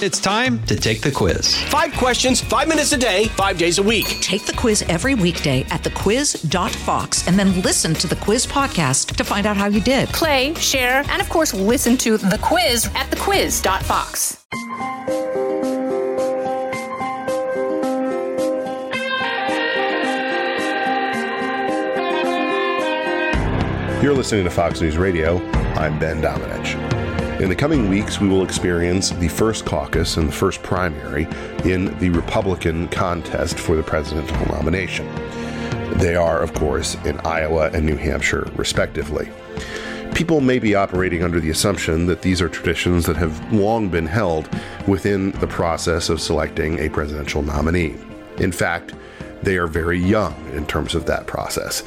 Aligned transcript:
It's 0.00 0.20
time 0.20 0.62
to 0.66 0.76
take 0.76 1.00
the 1.00 1.10
quiz. 1.10 1.60
Five 1.64 1.92
questions, 1.94 2.40
five 2.40 2.68
minutes 2.68 2.92
a 2.92 2.96
day, 2.96 3.24
five 3.28 3.58
days 3.58 3.78
a 3.78 3.82
week. 3.82 4.06
Take 4.20 4.44
the 4.46 4.52
quiz 4.52 4.82
every 4.82 5.16
weekday 5.16 5.62
at 5.70 5.82
thequiz.fox 5.82 7.26
and 7.26 7.36
then 7.36 7.60
listen 7.62 7.94
to 7.94 8.06
the 8.06 8.14
quiz 8.14 8.46
podcast 8.46 9.16
to 9.16 9.24
find 9.24 9.44
out 9.44 9.56
how 9.56 9.66
you 9.66 9.80
did. 9.80 10.08
Play, 10.10 10.54
share, 10.54 11.02
and 11.08 11.20
of 11.20 11.28
course, 11.28 11.52
listen 11.52 11.96
to 11.96 12.16
the 12.16 12.38
quiz 12.40 12.86
at 12.94 13.10
thequiz.fox. 13.10 14.44
You're 24.00 24.14
listening 24.14 24.44
to 24.44 24.50
Fox 24.50 24.80
News 24.80 24.96
Radio. 24.96 25.44
I'm 25.74 25.98
Ben 25.98 26.22
Domenech. 26.22 26.97
In 27.40 27.48
the 27.48 27.54
coming 27.54 27.88
weeks, 27.88 28.20
we 28.20 28.26
will 28.26 28.42
experience 28.42 29.10
the 29.10 29.28
first 29.28 29.64
caucus 29.64 30.16
and 30.16 30.28
the 30.28 30.32
first 30.32 30.60
primary 30.60 31.28
in 31.64 31.96
the 32.00 32.10
Republican 32.10 32.88
contest 32.88 33.60
for 33.60 33.76
the 33.76 33.82
presidential 33.82 34.44
nomination. 34.46 35.06
They 35.98 36.16
are, 36.16 36.42
of 36.42 36.52
course, 36.52 36.96
in 37.04 37.20
Iowa 37.20 37.70
and 37.72 37.86
New 37.86 37.94
Hampshire, 37.94 38.50
respectively. 38.56 39.30
People 40.16 40.40
may 40.40 40.58
be 40.58 40.74
operating 40.74 41.22
under 41.22 41.38
the 41.38 41.50
assumption 41.50 42.06
that 42.06 42.22
these 42.22 42.42
are 42.42 42.48
traditions 42.48 43.06
that 43.06 43.16
have 43.16 43.52
long 43.52 43.88
been 43.88 44.06
held 44.06 44.48
within 44.88 45.30
the 45.32 45.46
process 45.46 46.08
of 46.08 46.20
selecting 46.20 46.80
a 46.80 46.88
presidential 46.88 47.42
nominee. 47.42 47.94
In 48.38 48.50
fact, 48.50 48.94
they 49.44 49.58
are 49.58 49.68
very 49.68 50.00
young 50.00 50.34
in 50.54 50.66
terms 50.66 50.96
of 50.96 51.06
that 51.06 51.28
process. 51.28 51.84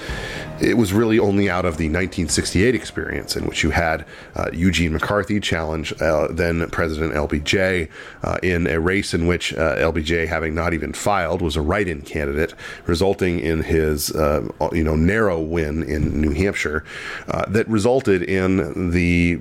It 0.61 0.77
was 0.77 0.93
really 0.93 1.17
only 1.17 1.49
out 1.49 1.65
of 1.65 1.77
the 1.77 1.85
1968 1.85 2.75
experience 2.75 3.35
in 3.35 3.47
which 3.47 3.63
you 3.63 3.71
had 3.71 4.05
uh, 4.35 4.51
Eugene 4.53 4.93
McCarthy 4.93 5.39
challenge 5.39 5.91
uh, 5.99 6.27
then 6.29 6.69
President 6.69 7.13
LBJ 7.13 7.89
uh, 8.21 8.37
in 8.43 8.67
a 8.67 8.79
race 8.79 9.15
in 9.15 9.25
which 9.25 9.53
uh, 9.53 9.75
LBJ, 9.77 10.27
having 10.27 10.53
not 10.53 10.75
even 10.75 10.93
filed, 10.93 11.41
was 11.41 11.55
a 11.55 11.61
write-in 11.61 12.03
candidate, 12.03 12.53
resulting 12.85 13.39
in 13.39 13.63
his 13.63 14.11
uh, 14.11 14.47
you 14.71 14.83
know 14.83 14.95
narrow 14.95 15.39
win 15.39 15.81
in 15.81 16.21
New 16.21 16.31
Hampshire, 16.31 16.83
uh, 17.27 17.43
that 17.47 17.67
resulted 17.67 18.21
in 18.21 18.91
the 18.91 19.37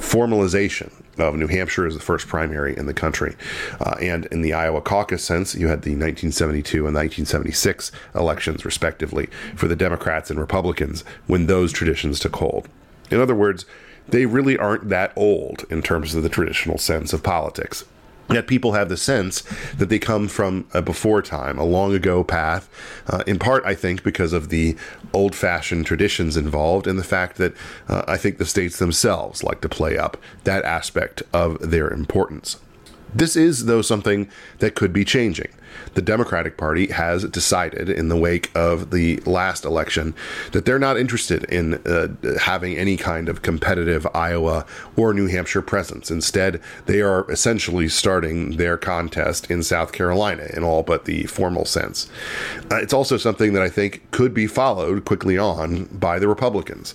formalization 0.00 0.90
of 1.18 1.34
New 1.36 1.46
Hampshire 1.46 1.86
as 1.86 1.94
the 1.94 2.00
first 2.00 2.26
primary 2.26 2.76
in 2.76 2.86
the 2.86 2.94
country. 2.94 3.36
Uh, 3.80 3.96
and 4.00 4.26
in 4.26 4.42
the 4.42 4.52
Iowa 4.52 4.80
caucus 4.80 5.24
sense, 5.24 5.54
you 5.54 5.68
had 5.68 5.82
the 5.82 5.90
1972 5.90 6.86
and 6.86 6.94
1976 6.94 7.92
elections, 8.14 8.64
respectively, 8.64 9.28
for 9.56 9.68
the 9.68 9.76
Democrats 9.76 10.30
and 10.30 10.40
Republicans 10.40 11.04
when 11.26 11.46
those 11.46 11.72
traditions 11.72 12.20
took 12.20 12.36
hold. 12.36 12.68
In 13.10 13.20
other 13.20 13.34
words, 13.34 13.64
they 14.08 14.26
really 14.26 14.56
aren't 14.56 14.88
that 14.88 15.12
old 15.16 15.64
in 15.70 15.82
terms 15.82 16.14
of 16.14 16.22
the 16.22 16.28
traditional 16.28 16.78
sense 16.78 17.12
of 17.12 17.22
politics. 17.22 17.84
Yet 18.30 18.46
people 18.46 18.72
have 18.72 18.88
the 18.88 18.96
sense 18.96 19.42
that 19.76 19.88
they 19.88 19.98
come 19.98 20.28
from 20.28 20.66
a 20.72 20.80
before 20.80 21.20
time, 21.20 21.58
a 21.58 21.64
long 21.64 21.94
ago 21.94 22.24
path, 22.24 22.68
uh, 23.06 23.22
in 23.26 23.38
part, 23.38 23.64
I 23.66 23.74
think, 23.74 24.02
because 24.02 24.32
of 24.32 24.48
the 24.48 24.76
old 25.12 25.34
fashioned 25.34 25.86
traditions 25.86 26.36
involved 26.36 26.86
and 26.86 26.98
the 26.98 27.04
fact 27.04 27.36
that 27.36 27.54
uh, 27.88 28.02
I 28.08 28.16
think 28.16 28.38
the 28.38 28.46
states 28.46 28.78
themselves 28.78 29.44
like 29.44 29.60
to 29.60 29.68
play 29.68 29.98
up 29.98 30.16
that 30.44 30.64
aspect 30.64 31.22
of 31.32 31.70
their 31.70 31.88
importance. 31.88 32.58
This 33.14 33.36
is, 33.36 33.66
though, 33.66 33.82
something 33.82 34.28
that 34.58 34.74
could 34.74 34.92
be 34.92 35.04
changing 35.04 35.52
the 35.94 36.02
Democratic 36.02 36.56
Party 36.56 36.88
has 36.88 37.24
decided 37.24 37.88
in 37.88 38.08
the 38.08 38.16
wake 38.16 38.50
of 38.54 38.90
the 38.90 39.16
last 39.18 39.64
election 39.64 40.14
that 40.52 40.64
they're 40.64 40.78
not 40.78 40.96
interested 40.96 41.44
in 41.44 41.74
uh, 41.86 42.08
having 42.40 42.76
any 42.76 42.96
kind 42.96 43.28
of 43.28 43.42
competitive 43.42 44.06
Iowa 44.14 44.66
or 44.96 45.14
New 45.14 45.26
Hampshire 45.26 45.62
presence. 45.62 46.10
Instead, 46.10 46.60
they 46.86 47.00
are 47.00 47.30
essentially 47.30 47.88
starting 47.88 48.56
their 48.56 48.76
contest 48.76 49.50
in 49.50 49.62
South 49.62 49.92
Carolina 49.92 50.48
in 50.54 50.64
all 50.64 50.82
but 50.82 51.04
the 51.04 51.24
formal 51.24 51.64
sense. 51.64 52.08
Uh, 52.70 52.76
it's 52.76 52.92
also 52.92 53.16
something 53.16 53.52
that 53.52 53.62
I 53.62 53.68
think 53.68 54.10
could 54.10 54.34
be 54.34 54.46
followed 54.46 55.04
quickly 55.04 55.38
on 55.38 55.84
by 55.86 56.18
the 56.18 56.28
Republicans. 56.28 56.94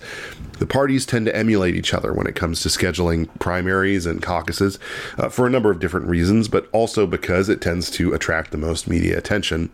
The 0.59 0.66
parties 0.66 1.06
tend 1.06 1.25
to 1.25 1.35
emulate 1.35 1.75
each 1.75 1.94
other 1.94 2.13
when 2.13 2.28
it 2.28 2.35
comes 2.35 2.62
to 2.62 2.69
scheduling 2.69 3.29
primaries 3.39 4.06
and 4.06 4.22
caucuses 4.22 4.78
uh, 5.18 5.29
for 5.29 5.47
a 5.47 5.50
number 5.50 5.72
of 5.72 5.79
different 5.79 6.07
reasons, 6.07 6.50
but 6.50 6.68
also 6.73 7.07
because 7.07 7.47
it 7.47 7.62
tends 7.62 7.89
to 7.91 8.13
attract 8.13 8.51
the 8.51 8.57
most 8.57 8.69
media 8.88 9.18
attention. 9.18 9.69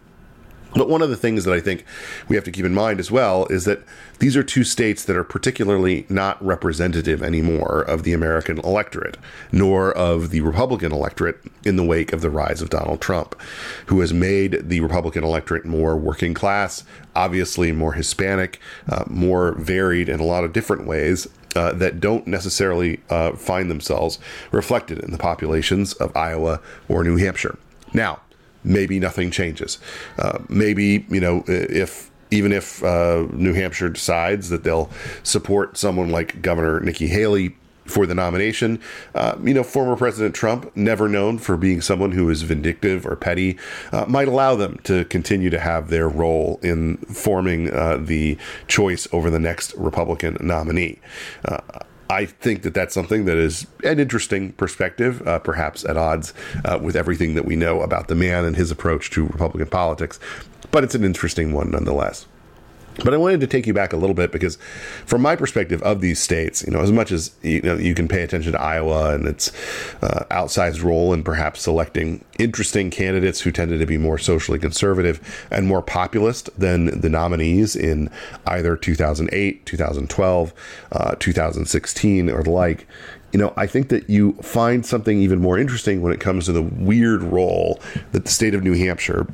But 0.76 0.90
one 0.90 1.02
of 1.02 1.10
the 1.10 1.16
things 1.16 1.46
that 1.46 1.54
I 1.54 1.62
think 1.62 1.86
we 2.28 2.36
have 2.36 2.44
to 2.44 2.52
keep 2.52 2.66
in 2.66 2.74
mind 2.74 3.00
as 3.00 3.10
well 3.10 3.46
is 3.46 3.64
that 3.64 3.82
these 4.20 4.36
are 4.36 4.44
two 4.44 4.66
states 4.66 5.06
that 5.06 5.16
are 5.16 5.24
particularly 5.24 6.06
not 6.10 6.44
representative 6.46 7.24
anymore 7.24 7.82
of 7.82 8.04
the 8.04 8.12
American 8.12 8.60
electorate, 8.60 9.18
nor 9.54 9.94
of 9.94 10.32
the 10.32 10.42
Republican 10.42 10.92
electorate 10.92 11.40
in 11.64 11.78
the 11.78 11.84
wake 11.84 12.12
of 12.12 12.20
the 12.20 12.30
rise 12.30 12.62
of 12.62 12.70
Donald 12.70 13.00
Trump, 13.00 13.40
who 13.86 14.02
has 14.02 14.14
made 14.14 14.68
the 14.68 14.82
Republican 14.82 15.24
electorate 15.24 15.66
more 15.66 15.96
working 15.96 16.34
class, 16.34 16.84
obviously 17.16 17.72
more 17.72 17.94
Hispanic, 17.94 18.60
uh, 18.90 19.06
more 19.08 19.54
varied 19.54 20.10
in 20.10 20.20
a 20.20 20.26
lot 20.26 20.44
of 20.44 20.52
different 20.52 20.86
ways. 20.86 21.28
Uh, 21.56 21.72
that 21.72 22.02
don't 22.02 22.28
necessarily 22.28 23.00
uh, 23.10 23.32
find 23.32 23.72
themselves 23.72 24.20
reflected 24.52 25.00
in 25.00 25.12
the 25.12 25.18
populations 25.18 25.94
of 25.94 26.14
Iowa 26.14 26.60
or 26.90 27.02
New 27.02 27.16
Hampshire. 27.16 27.58
Now, 27.94 28.20
maybe 28.66 29.00
nothing 29.00 29.32
changes. 29.32 29.80
Uh, 30.18 30.40
maybe, 30.50 31.06
you 31.10 31.20
know, 31.20 31.44
if 31.48 32.12
even 32.32 32.52
if 32.52 32.84
uh, 32.84 33.28
New 33.32 33.54
Hampshire 33.54 33.90
decides 33.90 34.50
that 34.50 34.64
they'll 34.64 34.90
support 35.24 35.78
someone 35.78 36.10
like 36.10 36.42
Governor 36.42 36.80
Nikki 36.80 37.08
Haley 37.08 37.56
for 37.86 38.06
the 38.06 38.16
nomination. 38.16 38.80
Uh, 39.14 39.38
you 39.44 39.54
know, 39.54 39.64
former 39.64 39.96
President 39.96 40.34
Trump, 40.34 40.76
never 40.76 41.08
known 41.08 41.38
for 41.38 41.56
being 41.56 41.82
someone 41.82 42.12
who 42.12 42.30
is 42.30 42.42
vindictive 42.42 43.06
or 43.06 43.16
petty, 43.16 43.58
uh, 43.92 44.06
might 44.08 44.28
allow 44.28 44.56
them 44.56 44.80
to 44.84 45.06
continue 45.06 45.50
to 45.52 45.60
have 45.60 45.90
their 45.90 46.10
role 46.10 46.60
in 46.64 46.98
forming 46.98 47.72
uh, 47.72 47.98
the 47.98 48.38
choice 48.68 49.08
over 49.12 49.30
the 49.30 49.40
next 49.40 49.74
Republican 49.76 50.38
nominee. 50.42 51.00
I 52.10 52.26
think 52.26 52.62
that 52.64 52.74
that's 52.74 52.94
something 52.94 53.26
that 53.26 53.38
is 53.38 53.66
an 53.84 54.00
interesting 54.00 54.52
perspective, 54.54 55.28
uh, 55.28 55.40
perhaps 55.40 55.84
at 55.86 55.98
odds 55.98 56.34
uh, 56.64 56.80
with 56.82 56.96
everything 56.96 57.36
that 57.36 57.46
we 57.46 57.56
know 57.56 57.82
about 57.82 58.08
the 58.08 58.16
man 58.16 58.46
and 58.46 58.56
his 58.56 58.72
approach 58.72 59.10
to 59.12 59.26
Republican 59.26 59.68
politics, 59.68 60.20
but 60.72 60.84
it's 60.84 60.96
an 60.96 61.04
interesting 61.04 61.52
one 61.52 61.72
nonetheless. 61.72 62.28
But 63.04 63.14
I 63.14 63.18
wanted 63.18 63.42
to 63.42 63.48
take 63.48 63.68
you 63.68 63.74
back 63.74 63.94
a 63.94 63.98
little 63.98 64.14
bit 64.14 64.32
because, 64.32 64.58
from 65.06 65.22
my 65.22 65.36
perspective 65.36 65.82
of 65.84 66.02
these 66.02 66.20
states, 66.20 66.64
you 66.66 66.72
know, 66.72 66.80
as 66.80 66.92
much 66.92 67.12
as 67.12 67.32
you 67.42 67.62
know, 67.62 67.76
you 67.76 67.94
can 67.94 68.08
pay 68.08 68.24
attention 68.24 68.54
to 68.54 68.62
Iowa 68.62 69.14
and 69.14 69.28
its 69.28 69.52
uh, 70.02 70.24
outsized 70.32 70.84
role 70.84 71.14
in 71.14 71.24
perhaps 71.24 71.62
selecting 71.62 72.24
interesting 72.40 72.90
candidates 72.90 73.42
who 73.42 73.52
tended 73.52 73.80
to 73.80 73.86
be 73.86 73.98
more 73.98 74.18
socially 74.18 74.60
conservative 74.60 75.48
and 75.52 75.68
more 75.68 75.82
populist 75.82 76.50
than 76.58 77.02
the 77.02 77.10
nominees 77.10 77.76
in 77.76 78.10
either 78.48 78.78
2008, 78.78 79.66
2012, 79.66 80.54
uh, 80.92 81.16
2016, 81.20 82.30
or 82.30 82.44
the 82.44 82.50
like. 82.50 82.88
You 83.34 83.40
know, 83.40 83.54
I 83.58 83.68
think 83.68 83.90
that 83.90 84.10
you 84.10 84.34
find 84.42 84.86
something 84.86 85.20
even 85.20 85.42
more 85.42 85.60
interesting 85.60 86.02
when 86.02 86.14
it 86.14 86.22
comes 86.22 86.46
to 86.46 86.54
the 86.54 86.62
weird 86.62 87.22
role 87.22 87.82
that 88.14 88.24
the 88.24 88.32
state 88.32 88.56
of 88.56 88.64
New 88.64 88.74
Hampshire 88.74 89.28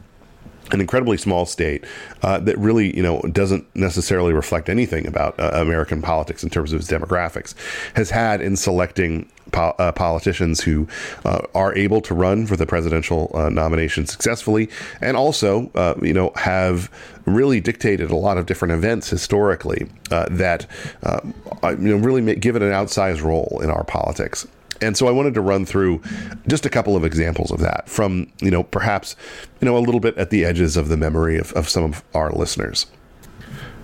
an 0.73 0.81
incredibly 0.81 1.17
small 1.17 1.45
state 1.45 1.85
uh, 2.21 2.39
that 2.39 2.57
really, 2.57 2.95
you 2.95 3.03
know, 3.03 3.21
doesn't 3.31 3.65
necessarily 3.75 4.33
reflect 4.33 4.69
anything 4.69 5.07
about 5.07 5.39
uh, 5.39 5.51
American 5.53 6.01
politics 6.01 6.43
in 6.43 6.49
terms 6.49 6.73
of 6.73 6.79
its 6.79 6.89
demographics, 6.89 7.53
has 7.95 8.09
had 8.09 8.41
in 8.41 8.55
selecting 8.55 9.29
po- 9.51 9.75
uh, 9.79 9.91
politicians 9.91 10.61
who 10.61 10.87
uh, 11.25 11.41
are 11.53 11.75
able 11.75 12.01
to 12.01 12.13
run 12.13 12.45
for 12.45 12.55
the 12.55 12.65
presidential 12.65 13.31
uh, 13.33 13.49
nomination 13.49 14.05
successfully, 14.05 14.69
and 15.01 15.17
also, 15.17 15.71
uh, 15.75 15.95
you 16.01 16.13
know, 16.13 16.31
have 16.35 16.89
really 17.25 17.59
dictated 17.59 18.09
a 18.09 18.15
lot 18.15 18.37
of 18.37 18.45
different 18.45 18.73
events 18.73 19.09
historically 19.09 19.87
that, 20.09 20.65
you 21.03 21.77
know, 21.77 21.97
really 21.97 22.35
give 22.35 22.55
it 22.55 22.61
an 22.61 22.71
outsized 22.71 23.23
role 23.23 23.59
in 23.63 23.69
our 23.69 23.83
politics. 23.83 24.47
And 24.81 24.97
so 24.97 25.07
I 25.07 25.11
wanted 25.11 25.33
to 25.35 25.41
run 25.41 25.65
through 25.65 26.01
just 26.47 26.65
a 26.65 26.69
couple 26.69 26.95
of 26.95 27.05
examples 27.05 27.51
of 27.51 27.59
that 27.59 27.87
from, 27.87 28.31
you 28.41 28.49
know, 28.49 28.63
perhaps, 28.63 29.15
you 29.59 29.65
know, 29.65 29.77
a 29.77 29.79
little 29.79 29.99
bit 29.99 30.17
at 30.17 30.31
the 30.31 30.43
edges 30.43 30.75
of 30.75 30.89
the 30.89 30.97
memory 30.97 31.37
of, 31.37 31.53
of 31.53 31.69
some 31.69 31.83
of 31.83 32.03
our 32.13 32.31
listeners. 32.31 32.87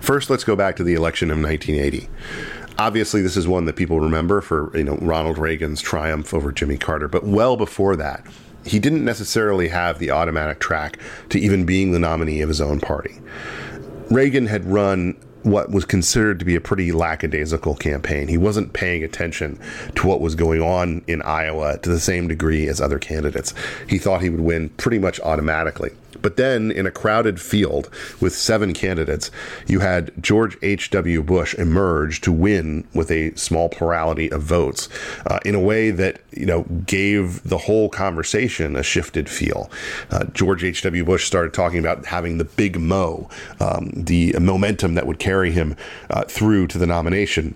First, 0.00 0.30
let's 0.30 0.44
go 0.44 0.56
back 0.56 0.76
to 0.76 0.84
the 0.84 0.94
election 0.94 1.30
of 1.30 1.38
1980 1.38 2.08
obviously 2.78 3.20
this 3.20 3.36
is 3.36 3.48
one 3.48 3.64
that 3.64 3.76
people 3.76 4.00
remember 4.00 4.40
for 4.40 4.74
you 4.76 4.84
know 4.84 4.96
Ronald 5.00 5.36
Reagan's 5.36 5.80
triumph 5.80 6.32
over 6.32 6.52
Jimmy 6.52 6.78
Carter 6.78 7.08
but 7.08 7.24
well 7.24 7.56
before 7.56 7.96
that 7.96 8.24
he 8.64 8.78
didn't 8.78 9.04
necessarily 9.04 9.68
have 9.68 9.98
the 9.98 10.10
automatic 10.10 10.60
track 10.60 10.98
to 11.30 11.38
even 11.38 11.66
being 11.66 11.92
the 11.92 11.98
nominee 11.98 12.40
of 12.40 12.48
his 12.48 12.60
own 12.60 12.80
party 12.80 13.18
Reagan 14.10 14.46
had 14.46 14.64
run 14.64 15.16
what 15.50 15.70
was 15.70 15.84
considered 15.84 16.38
to 16.38 16.44
be 16.44 16.54
a 16.54 16.60
pretty 16.60 16.92
lackadaisical 16.92 17.74
campaign. 17.74 18.28
He 18.28 18.38
wasn't 18.38 18.72
paying 18.72 19.02
attention 19.04 19.58
to 19.96 20.06
what 20.06 20.20
was 20.20 20.34
going 20.34 20.62
on 20.62 21.02
in 21.06 21.22
Iowa 21.22 21.78
to 21.78 21.88
the 21.88 22.00
same 22.00 22.28
degree 22.28 22.68
as 22.68 22.80
other 22.80 22.98
candidates. 22.98 23.54
He 23.88 23.98
thought 23.98 24.22
he 24.22 24.30
would 24.30 24.40
win 24.40 24.68
pretty 24.70 24.98
much 24.98 25.20
automatically. 25.20 25.90
But 26.20 26.36
then, 26.36 26.70
in 26.70 26.86
a 26.86 26.90
crowded 26.90 27.40
field 27.40 27.90
with 28.20 28.34
seven 28.34 28.72
candidates, 28.72 29.30
you 29.66 29.80
had 29.80 30.10
George 30.20 30.56
H.W. 30.62 31.22
Bush 31.22 31.54
emerge 31.54 32.20
to 32.22 32.32
win 32.32 32.86
with 32.94 33.10
a 33.10 33.34
small 33.34 33.68
plurality 33.68 34.30
of 34.30 34.42
votes 34.42 34.88
uh, 35.26 35.38
in 35.44 35.54
a 35.54 35.60
way 35.60 35.90
that, 35.90 36.20
you 36.32 36.46
know, 36.46 36.62
gave 36.86 37.42
the 37.44 37.58
whole 37.58 37.88
conversation 37.88 38.74
a 38.74 38.82
shifted 38.82 39.28
feel. 39.28 39.70
Uh, 40.10 40.24
George 40.32 40.64
H.W. 40.64 41.04
Bush 41.04 41.26
started 41.26 41.52
talking 41.52 41.78
about 41.78 42.06
having 42.06 42.38
the 42.38 42.44
big 42.44 42.80
mo, 42.80 43.28
um, 43.60 43.90
the 43.94 44.34
momentum 44.40 44.94
that 44.94 45.06
would 45.06 45.18
carry 45.18 45.52
him 45.52 45.76
uh, 46.10 46.24
through 46.24 46.66
to 46.68 46.78
the 46.78 46.86
nomination 46.86 47.54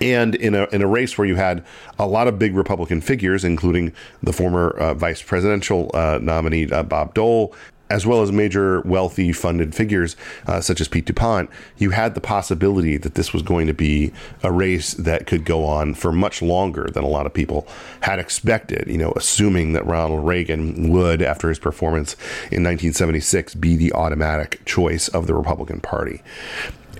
and 0.00 0.34
in 0.34 0.54
a 0.54 0.66
in 0.66 0.82
a 0.82 0.86
race 0.86 1.16
where 1.16 1.26
you 1.26 1.36
had 1.36 1.64
a 1.98 2.06
lot 2.06 2.28
of 2.28 2.38
big 2.38 2.54
Republican 2.54 3.00
figures, 3.00 3.44
including 3.44 3.92
the 4.22 4.32
former 4.32 4.70
uh, 4.70 4.94
vice 4.94 5.22
presidential 5.22 5.90
uh, 5.94 6.18
nominee 6.20 6.70
uh, 6.70 6.82
Bob 6.82 7.14
Dole, 7.14 7.54
as 7.90 8.06
well 8.06 8.22
as 8.22 8.32
major 8.32 8.80
wealthy 8.82 9.32
funded 9.32 9.74
figures 9.74 10.16
uh, 10.46 10.60
such 10.60 10.80
as 10.80 10.88
Pete 10.88 11.06
DuPont, 11.06 11.50
you 11.76 11.90
had 11.90 12.14
the 12.14 12.20
possibility 12.20 12.96
that 12.96 13.14
this 13.14 13.32
was 13.32 13.42
going 13.42 13.66
to 13.66 13.74
be 13.74 14.12
a 14.42 14.52
race 14.52 14.94
that 14.94 15.26
could 15.26 15.44
go 15.44 15.64
on 15.64 15.94
for 15.94 16.12
much 16.12 16.42
longer 16.42 16.88
than 16.92 17.04
a 17.04 17.08
lot 17.08 17.26
of 17.26 17.34
people 17.34 17.66
had 18.02 18.18
expected, 18.18 18.88
you 18.88 18.98
know, 18.98 19.12
assuming 19.16 19.72
that 19.72 19.86
Ronald 19.86 20.26
Reagan 20.26 20.90
would, 20.90 21.22
after 21.22 21.48
his 21.48 21.58
performance 21.58 22.14
in 22.50 22.62
1976, 22.64 23.54
be 23.54 23.76
the 23.76 23.92
automatic 23.92 24.64
choice 24.64 25.08
of 25.08 25.26
the 25.26 25.34
Republican 25.34 25.80
Party. 25.80 26.22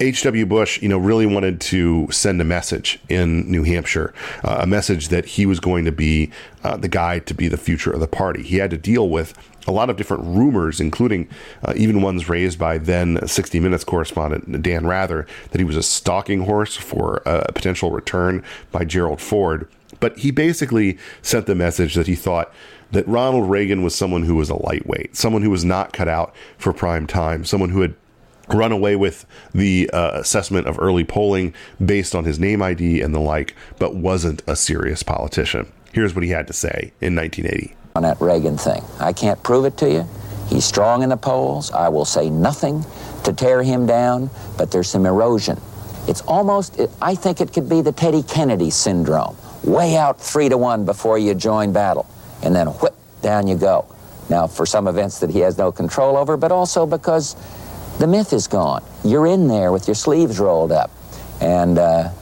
H.W. 0.00 0.46
Bush, 0.46 0.80
you 0.80 0.88
know, 0.88 0.98
really 0.98 1.26
wanted 1.26 1.60
to 1.62 2.06
send 2.10 2.40
a 2.40 2.44
message 2.44 3.00
in 3.08 3.50
New 3.50 3.64
Hampshire, 3.64 4.14
uh, 4.44 4.58
a 4.60 4.66
message 4.66 5.08
that 5.08 5.24
he 5.24 5.44
was 5.44 5.58
going 5.58 5.84
to 5.86 5.92
be 5.92 6.30
uh, 6.62 6.76
the 6.76 6.88
guy 6.88 7.18
to 7.20 7.34
be 7.34 7.48
the 7.48 7.56
future 7.56 7.90
of 7.90 7.98
the 7.98 8.06
party. 8.06 8.42
He 8.44 8.58
had 8.58 8.70
to 8.70 8.78
deal 8.78 9.08
with 9.08 9.34
a 9.68 9.72
lot 9.72 9.90
of 9.90 9.96
different 9.96 10.24
rumors, 10.24 10.80
including 10.80 11.28
uh, 11.62 11.74
even 11.76 12.00
ones 12.00 12.28
raised 12.28 12.58
by 12.58 12.78
then 12.78 13.24
60 13.26 13.60
Minutes 13.60 13.84
correspondent 13.84 14.62
Dan 14.62 14.86
Rather, 14.86 15.26
that 15.50 15.58
he 15.58 15.64
was 15.64 15.76
a 15.76 15.82
stalking 15.82 16.40
horse 16.40 16.74
for 16.74 17.22
a 17.26 17.52
potential 17.52 17.90
return 17.90 18.42
by 18.72 18.84
Gerald 18.84 19.20
Ford. 19.20 19.68
But 20.00 20.18
he 20.18 20.30
basically 20.30 20.98
sent 21.22 21.46
the 21.46 21.54
message 21.54 21.94
that 21.94 22.06
he 22.06 22.14
thought 22.14 22.52
that 22.92 23.06
Ronald 23.06 23.50
Reagan 23.50 23.82
was 23.82 23.94
someone 23.94 24.22
who 24.22 24.36
was 24.36 24.48
a 24.48 24.56
lightweight, 24.56 25.14
someone 25.14 25.42
who 25.42 25.50
was 25.50 25.64
not 25.64 25.92
cut 25.92 26.08
out 26.08 26.34
for 26.56 26.72
prime 26.72 27.06
time, 27.06 27.44
someone 27.44 27.70
who 27.70 27.82
had 27.82 27.94
run 28.48 28.72
away 28.72 28.96
with 28.96 29.26
the 29.52 29.90
uh, 29.92 30.12
assessment 30.14 30.66
of 30.66 30.78
early 30.78 31.04
polling 31.04 31.52
based 31.84 32.14
on 32.14 32.24
his 32.24 32.38
name 32.38 32.62
ID 32.62 33.02
and 33.02 33.14
the 33.14 33.20
like, 33.20 33.54
but 33.78 33.94
wasn't 33.94 34.42
a 34.46 34.56
serious 34.56 35.02
politician. 35.02 35.70
Here's 35.92 36.14
what 36.14 36.24
he 36.24 36.30
had 36.30 36.46
to 36.46 36.54
say 36.54 36.92
in 37.00 37.14
1980 37.14 37.74
on 37.98 38.04
that 38.04 38.20
Reagan 38.20 38.56
thing. 38.56 38.84
I 39.00 39.12
can't 39.12 39.42
prove 39.42 39.64
it 39.64 39.76
to 39.78 39.90
you. 39.90 40.08
He's 40.46 40.64
strong 40.64 41.02
in 41.02 41.08
the 41.08 41.16
polls. 41.16 41.72
I 41.72 41.88
will 41.88 42.04
say 42.04 42.30
nothing 42.30 42.84
to 43.24 43.32
tear 43.32 43.60
him 43.60 43.86
down, 43.86 44.30
but 44.56 44.70
there's 44.70 44.88
some 44.88 45.04
erosion. 45.04 45.60
It's 46.06 46.20
almost, 46.22 46.80
I 47.02 47.16
think 47.16 47.40
it 47.40 47.52
could 47.52 47.68
be 47.68 47.80
the 47.80 47.90
Teddy 47.90 48.22
Kennedy 48.22 48.70
syndrome. 48.70 49.36
Way 49.64 49.96
out 49.96 50.20
three 50.20 50.48
to 50.48 50.56
one 50.56 50.84
before 50.84 51.18
you 51.18 51.34
join 51.34 51.72
battle, 51.72 52.06
and 52.44 52.54
then 52.54 52.68
whip, 52.68 52.94
down 53.20 53.48
you 53.48 53.56
go. 53.56 53.92
Now, 54.30 54.46
for 54.46 54.64
some 54.64 54.86
events 54.86 55.18
that 55.18 55.30
he 55.30 55.40
has 55.40 55.58
no 55.58 55.72
control 55.72 56.16
over, 56.16 56.36
but 56.36 56.52
also 56.52 56.86
because 56.86 57.34
the 57.98 58.06
myth 58.06 58.32
is 58.32 58.46
gone. 58.46 58.84
You're 59.02 59.26
in 59.26 59.48
there 59.48 59.72
with 59.72 59.88
your 59.88 59.96
sleeves 59.96 60.38
rolled 60.38 60.70
up. 60.70 60.92
And 61.40 61.78
uh, 61.78 62.12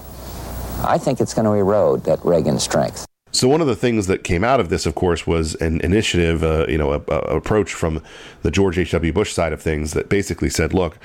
I 0.82 0.96
think 0.96 1.20
it's 1.20 1.34
going 1.34 1.44
to 1.44 1.52
erode 1.52 2.05
that 2.05 2.25
Reagan 2.25 2.58
strength. 2.58 3.06
So 3.37 3.49
one 3.49 3.61
of 3.61 3.67
the 3.67 3.77
things 3.77 4.06
that 4.06 4.25
came 4.25 4.43
out 4.43 4.61
of 4.61 4.71
this, 4.71 4.87
of 4.87 4.94
course, 4.94 5.27
was 5.27 5.56
an 5.56 5.83
initiative, 5.83 6.43
uh, 6.43 6.65
you 6.71 6.79
know, 6.79 6.94
a, 6.94 7.03
a 7.09 7.37
approach 7.37 7.75
from 7.75 8.03
the 8.41 8.50
George 8.50 8.79
H.W. 8.79 9.12
Bush 9.12 9.35
side 9.35 9.53
of 9.53 9.61
things 9.61 9.93
that 9.93 10.09
basically 10.09 10.49
said, 10.49 10.73
look, 10.73 10.99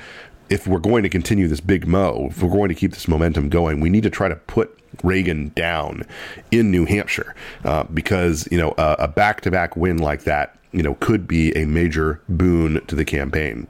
if 0.48 0.66
we're 0.66 0.78
going 0.78 1.02
to 1.02 1.10
continue 1.10 1.46
this 1.46 1.60
big 1.60 1.86
mo, 1.86 2.28
if 2.30 2.42
we're 2.42 2.50
going 2.50 2.70
to 2.70 2.74
keep 2.74 2.94
this 2.94 3.06
momentum 3.06 3.50
going, 3.50 3.80
we 3.80 3.90
need 3.90 4.02
to 4.04 4.10
try 4.10 4.28
to 4.28 4.36
put 4.36 4.78
Reagan 5.02 5.50
down 5.54 6.06
in 6.50 6.70
New 6.70 6.86
Hampshire 6.86 7.34
uh, 7.64 7.84
because 7.84 8.48
you 8.50 8.58
know 8.58 8.74
a 8.78 9.08
back 9.08 9.42
to 9.42 9.50
back 9.50 9.76
win 9.76 9.98
like 9.98 10.24
that, 10.24 10.58
you 10.72 10.82
know, 10.82 10.94
could 10.94 11.28
be 11.28 11.54
a 11.54 11.66
major 11.66 12.22
boon 12.30 12.82
to 12.86 12.94
the 12.96 13.04
campaign. 13.04 13.66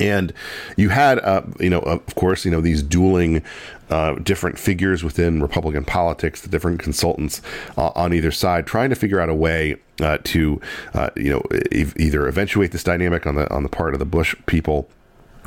And 0.00 0.32
you 0.76 0.90
had, 0.90 1.18
uh, 1.20 1.42
you 1.58 1.70
know, 1.70 1.80
of 1.80 2.14
course, 2.14 2.44
you 2.44 2.50
know, 2.50 2.60
these 2.60 2.82
dueling 2.82 3.42
uh, 3.90 4.14
different 4.16 4.58
figures 4.58 5.02
within 5.02 5.42
Republican 5.42 5.84
politics, 5.84 6.40
the 6.40 6.48
different 6.48 6.80
consultants 6.80 7.42
uh, 7.76 7.90
on 7.94 8.12
either 8.12 8.30
side, 8.30 8.66
trying 8.66 8.90
to 8.90 8.96
figure 8.96 9.20
out 9.20 9.28
a 9.28 9.34
way 9.34 9.76
uh, 10.00 10.18
to, 10.24 10.60
uh, 10.94 11.10
you 11.16 11.30
know, 11.30 11.42
e- 11.72 11.86
either 11.96 12.28
eventuate 12.28 12.70
this 12.70 12.84
dynamic 12.84 13.26
on 13.26 13.34
the 13.34 13.52
on 13.52 13.62
the 13.62 13.68
part 13.68 13.92
of 13.94 13.98
the 13.98 14.06
Bush 14.06 14.36
people, 14.46 14.88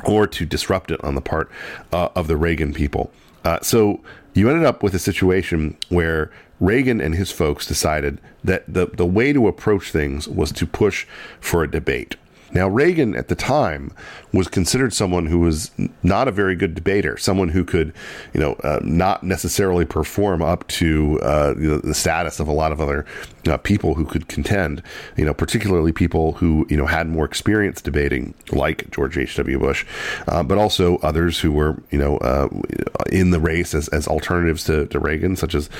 or 0.04 0.26
to 0.26 0.44
disrupt 0.44 0.90
it 0.90 1.02
on 1.02 1.14
the 1.14 1.20
part 1.20 1.50
uh, 1.92 2.08
of 2.14 2.26
the 2.26 2.36
Reagan 2.36 2.74
people. 2.74 3.10
so 3.62 4.00
you 4.34 4.48
ended 4.48 4.64
up 4.64 4.82
with 4.82 4.94
a 4.94 4.98
situation 4.98 5.76
where 5.90 6.30
Reagan 6.58 7.00
and 7.00 7.14
his 7.14 7.30
folks 7.30 7.66
decided 7.66 8.20
that 8.44 8.64
the, 8.72 8.86
the 8.86 9.04
way 9.04 9.32
to 9.32 9.48
approach 9.48 9.90
things 9.90 10.28
was 10.28 10.52
to 10.52 10.66
push 10.66 11.06
for 11.40 11.62
a 11.62 11.70
debate. 11.70 12.16
Now, 12.54 12.68
Reagan 12.68 13.14
at 13.14 13.28
the 13.28 13.34
time 13.34 13.92
was 14.32 14.48
considered 14.48 14.92
someone 14.92 15.26
who 15.26 15.40
was 15.40 15.70
not 16.02 16.28
a 16.28 16.30
very 16.30 16.54
good 16.54 16.74
debater, 16.74 17.16
someone 17.16 17.48
who 17.48 17.64
could, 17.64 17.92
you 18.34 18.40
know, 18.40 18.54
uh, 18.62 18.80
not 18.82 19.22
necessarily 19.22 19.84
perform 19.84 20.42
up 20.42 20.66
to 20.68 21.18
uh, 21.20 21.54
the 21.54 21.94
status 21.94 22.40
of 22.40 22.48
a 22.48 22.52
lot 22.52 22.72
of 22.72 22.80
other 22.80 23.06
uh, 23.46 23.56
people 23.58 23.94
who 23.94 24.04
could 24.04 24.28
contend, 24.28 24.82
you 25.16 25.24
know, 25.24 25.34
particularly 25.34 25.92
people 25.92 26.32
who, 26.32 26.66
you 26.68 26.76
know, 26.76 26.86
had 26.86 27.08
more 27.08 27.24
experience 27.24 27.80
debating, 27.80 28.34
like 28.50 28.90
George 28.90 29.16
H.W. 29.16 29.58
Bush, 29.58 29.86
uh, 30.28 30.42
but 30.42 30.58
also 30.58 30.98
others 30.98 31.40
who 31.40 31.52
were, 31.52 31.82
you 31.90 31.98
know, 31.98 32.18
uh, 32.18 32.48
in 33.10 33.30
the 33.30 33.40
race 33.40 33.74
as, 33.74 33.88
as 33.88 34.06
alternatives 34.06 34.64
to, 34.64 34.86
to 34.86 34.98
Reagan, 34.98 35.36
such 35.36 35.54
as 35.54 35.70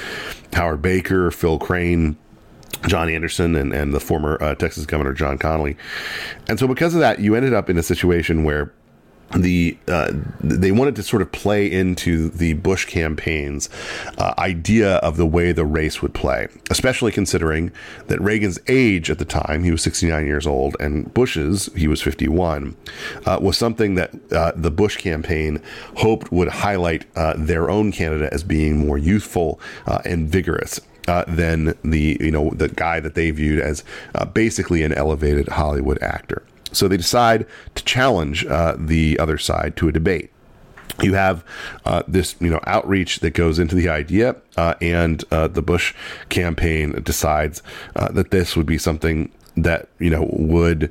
Howard 0.52 0.82
Baker, 0.82 1.30
Phil 1.30 1.58
Crane. 1.58 2.16
John 2.86 3.08
Anderson 3.08 3.56
and, 3.56 3.72
and 3.72 3.94
the 3.94 4.00
former 4.00 4.42
uh, 4.42 4.54
Texas 4.54 4.86
Governor 4.86 5.12
John 5.12 5.38
Connally. 5.38 5.76
And 6.48 6.58
so, 6.58 6.66
because 6.66 6.94
of 6.94 7.00
that, 7.00 7.20
you 7.20 7.34
ended 7.34 7.54
up 7.54 7.70
in 7.70 7.78
a 7.78 7.82
situation 7.82 8.44
where 8.44 8.72
the 9.34 9.78
uh, 9.88 10.12
they 10.40 10.72
wanted 10.72 10.96
to 10.96 11.02
sort 11.02 11.22
of 11.22 11.32
play 11.32 11.70
into 11.70 12.28
the 12.28 12.54
Bush 12.54 12.84
campaign's 12.84 13.68
uh, 14.18 14.34
idea 14.38 14.96
of 14.96 15.16
the 15.16 15.26
way 15.26 15.52
the 15.52 15.64
race 15.64 16.02
would 16.02 16.14
play, 16.14 16.48
especially 16.70 17.12
considering 17.12 17.72
that 18.08 18.20
Reagan's 18.20 18.58
age 18.68 19.10
at 19.10 19.18
the 19.18 19.24
time, 19.24 19.64
he 19.64 19.70
was 19.70 19.82
69 19.82 20.26
years 20.26 20.46
old, 20.46 20.76
and 20.80 21.12
Bush's, 21.14 21.70
he 21.74 21.88
was 21.88 22.02
51, 22.02 22.76
uh, 23.26 23.38
was 23.40 23.56
something 23.56 23.94
that 23.94 24.10
uh, 24.32 24.52
the 24.54 24.70
Bush 24.70 24.96
campaign 24.98 25.62
hoped 25.96 26.30
would 26.32 26.48
highlight 26.48 27.06
uh, 27.16 27.34
their 27.36 27.70
own 27.70 27.92
candidate 27.92 28.32
as 28.32 28.42
being 28.42 28.78
more 28.78 28.98
youthful 28.98 29.58
uh, 29.86 30.00
and 30.04 30.28
vigorous 30.28 30.80
uh, 31.08 31.24
than 31.26 31.74
the 31.82 32.16
you 32.20 32.30
know 32.30 32.50
the 32.50 32.68
guy 32.68 33.00
that 33.00 33.14
they 33.14 33.30
viewed 33.30 33.60
as 33.60 33.84
uh, 34.14 34.24
basically 34.24 34.82
an 34.82 34.92
elevated 34.92 35.48
Hollywood 35.48 36.00
actor. 36.02 36.42
So 36.72 36.88
they 36.88 36.96
decide 36.96 37.46
to 37.74 37.84
challenge 37.84 38.46
uh, 38.46 38.76
the 38.78 39.18
other 39.18 39.38
side 39.38 39.76
to 39.76 39.88
a 39.88 39.92
debate. 39.92 40.30
You 41.00 41.14
have 41.14 41.44
uh, 41.84 42.02
this, 42.06 42.36
you 42.38 42.50
know, 42.50 42.60
outreach 42.66 43.20
that 43.20 43.30
goes 43.30 43.58
into 43.58 43.74
the 43.74 43.88
idea, 43.88 44.36
uh, 44.56 44.74
and 44.80 45.24
uh, 45.30 45.48
the 45.48 45.62
Bush 45.62 45.94
campaign 46.28 46.92
decides 47.02 47.62
that 47.94 48.30
this 48.30 48.56
would 48.56 48.66
be 48.66 48.78
something 48.78 49.30
that 49.56 49.88
you 49.98 50.10
know 50.10 50.28
would 50.32 50.90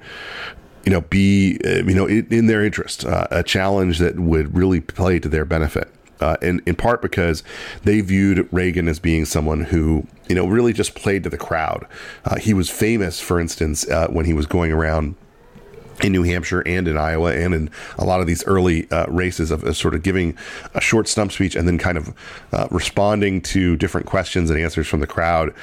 you 0.86 0.92
know 0.92 1.02
be 1.02 1.60
you 1.64 1.94
know 1.94 2.06
in, 2.06 2.28
in 2.32 2.48
their 2.48 2.64
interest, 2.64 3.06
a 3.06 3.44
challenge 3.46 4.00
that 4.00 4.20
would 4.20 4.56
really 4.56 4.82
play 4.82 5.20
to 5.20 5.30
their 5.30 5.46
benefit 5.46 5.90
uh, 6.22 6.38
in 6.42 6.62
in 6.66 6.76
part 6.76 7.02
because 7.02 7.44
they 7.84 8.02
viewed 8.02 8.48
Reagan 8.52 8.88
as 8.88 9.00
being 9.00 9.26
someone 9.26 9.66
who 9.66 10.06
you 10.30 10.36
know 10.36 10.46
really 10.46 10.74
just 10.74 10.96
played 10.96 11.24
to 11.24 11.30
the 11.30 11.38
crowd. 11.38 11.86
Uh, 12.26 12.38
he 12.38 12.54
was 12.54 12.70
famous, 12.70 13.20
for 13.20 13.40
instance, 13.40 13.88
uh, 13.90 14.08
when 14.08 14.26
he 14.26 14.34
was 14.34 14.46
going 14.46 14.72
around 14.72 15.16
in 16.04 16.12
New 16.12 16.24
Hampshire 16.24 16.62
and 16.66 16.88
in 16.88 16.98
Iowa 16.98 17.34
and 17.34 17.54
in 17.54 17.70
a 17.98 18.06
lot 18.06 18.22
of 18.22 18.28
these 18.28 18.44
early 18.46 18.90
uh, 18.92 19.06
races 19.08 19.52
of, 19.52 19.64
of, 19.64 19.76
sort 19.78 19.94
of 19.94 20.04
giving 20.04 20.38
a 20.74 20.82
short 20.82 21.08
stump 21.08 21.32
speech 21.32 21.56
and 21.56 21.68
then 21.68 21.78
kind 21.78 21.98
of 21.98 22.14
uh, 22.52 22.68
responding 22.72 23.42
to 23.42 23.76
different 23.76 24.08
questions 24.08 24.50
and 24.50 24.60
answers 24.60 24.88
from 24.88 25.00
the 25.00 25.08
crowd. 25.08 25.54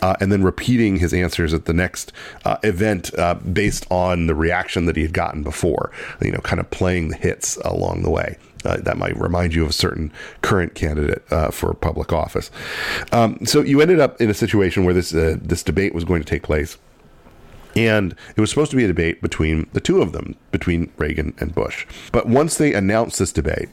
Uh, 0.00 0.14
and 0.20 0.30
then 0.30 0.44
repeating 0.44 0.98
his 0.98 1.12
answers 1.12 1.52
at 1.52 1.64
the 1.64 1.72
next 1.72 2.12
uh, 2.44 2.56
event 2.62 3.12
uh, 3.18 3.34
based 3.34 3.84
on 3.90 4.28
the 4.28 4.34
reaction 4.34 4.86
that 4.86 4.94
he 4.94 5.02
had 5.02 5.12
gotten 5.12 5.42
before, 5.42 5.90
you 6.22 6.30
know, 6.30 6.38
kind 6.38 6.60
of 6.60 6.70
playing 6.70 7.08
the 7.08 7.16
hits 7.16 7.56
along 7.64 8.02
the 8.02 8.10
way. 8.10 8.38
Uh, 8.64 8.76
that 8.78 8.96
might 8.98 9.16
remind 9.16 9.54
you 9.54 9.62
of 9.62 9.70
a 9.70 9.72
certain 9.72 10.12
current 10.42 10.74
candidate 10.74 11.22
uh, 11.30 11.50
for 11.50 11.72
public 11.74 12.12
office. 12.12 12.50
Um, 13.12 13.38
so 13.44 13.60
you 13.60 13.80
ended 13.80 14.00
up 14.00 14.20
in 14.20 14.28
a 14.30 14.34
situation 14.34 14.84
where 14.84 14.94
this 14.94 15.14
uh, 15.14 15.36
this 15.40 15.62
debate 15.62 15.94
was 15.94 16.04
going 16.04 16.22
to 16.22 16.28
take 16.28 16.42
place. 16.42 16.76
And 17.76 18.16
it 18.34 18.40
was 18.40 18.50
supposed 18.50 18.72
to 18.72 18.76
be 18.76 18.84
a 18.84 18.88
debate 18.88 19.22
between 19.22 19.68
the 19.72 19.80
two 19.80 20.02
of 20.02 20.10
them, 20.12 20.34
between 20.50 20.90
Reagan 20.96 21.34
and 21.38 21.54
Bush. 21.54 21.86
But 22.10 22.26
once 22.26 22.56
they 22.56 22.74
announced 22.74 23.20
this 23.20 23.30
debate, 23.30 23.68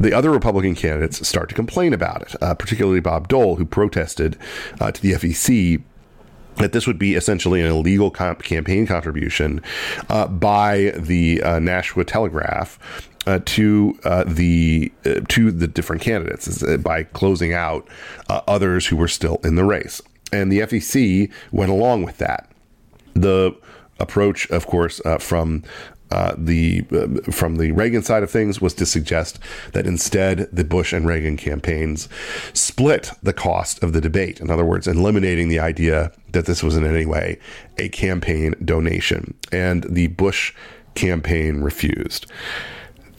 the 0.00 0.12
other 0.12 0.30
Republican 0.30 0.74
candidates 0.74 1.26
start 1.28 1.48
to 1.50 1.54
complain 1.54 1.92
about 1.92 2.22
it, 2.22 2.42
uh, 2.42 2.54
particularly 2.54 2.98
Bob 2.98 3.28
Dole, 3.28 3.56
who 3.56 3.64
protested 3.64 4.36
uh, 4.80 4.90
to 4.90 5.00
the 5.00 5.12
FEC 5.12 5.82
that 6.56 6.72
this 6.72 6.86
would 6.86 6.98
be 6.98 7.14
essentially 7.14 7.60
an 7.60 7.70
illegal 7.70 8.10
comp- 8.10 8.42
campaign 8.42 8.86
contribution 8.86 9.60
uh, 10.08 10.26
by 10.26 10.92
the 10.96 11.42
uh, 11.42 11.58
Nashua 11.58 12.04
Telegraph 12.04 12.78
uh, 13.26 13.40
to 13.44 13.98
uh, 14.04 14.24
the 14.24 14.92
uh, 15.04 15.20
to 15.28 15.50
the 15.50 15.66
different 15.66 16.02
candidates 16.02 16.62
uh, 16.62 16.76
by 16.76 17.02
closing 17.02 17.52
out 17.52 17.86
others 18.28 18.86
who 18.86 18.96
were 18.96 19.08
still 19.08 19.40
in 19.42 19.56
the 19.56 19.64
race, 19.64 20.00
and 20.32 20.50
the 20.50 20.60
FEC 20.60 21.30
went 21.50 21.70
along 21.70 22.02
with 22.02 22.18
that. 22.18 22.50
The 23.14 23.56
approach, 23.98 24.48
of 24.50 24.66
course, 24.66 25.00
from 25.20 25.62
uh, 26.10 26.34
the 26.38 26.84
uh, 26.92 27.32
from 27.32 27.56
the 27.56 27.72
Reagan 27.72 28.02
side 28.02 28.22
of 28.22 28.30
things 28.30 28.60
was 28.60 28.74
to 28.74 28.86
suggest 28.86 29.40
that 29.72 29.86
instead 29.86 30.48
the 30.52 30.64
Bush 30.64 30.92
and 30.92 31.06
Reagan 31.06 31.36
campaigns 31.36 32.08
split 32.52 33.10
the 33.22 33.32
cost 33.32 33.82
of 33.82 33.92
the 33.92 34.00
debate. 34.00 34.40
In 34.40 34.48
other 34.48 34.64
words, 34.64 34.86
eliminating 34.86 35.48
the 35.48 35.58
idea 35.58 36.12
that 36.30 36.46
this 36.46 36.62
was 36.62 36.76
in 36.76 36.86
any 36.86 37.06
way 37.06 37.38
a 37.78 37.88
campaign 37.88 38.54
donation, 38.64 39.34
and 39.50 39.84
the 39.88 40.06
Bush 40.08 40.54
campaign 40.94 41.60
refused. 41.60 42.26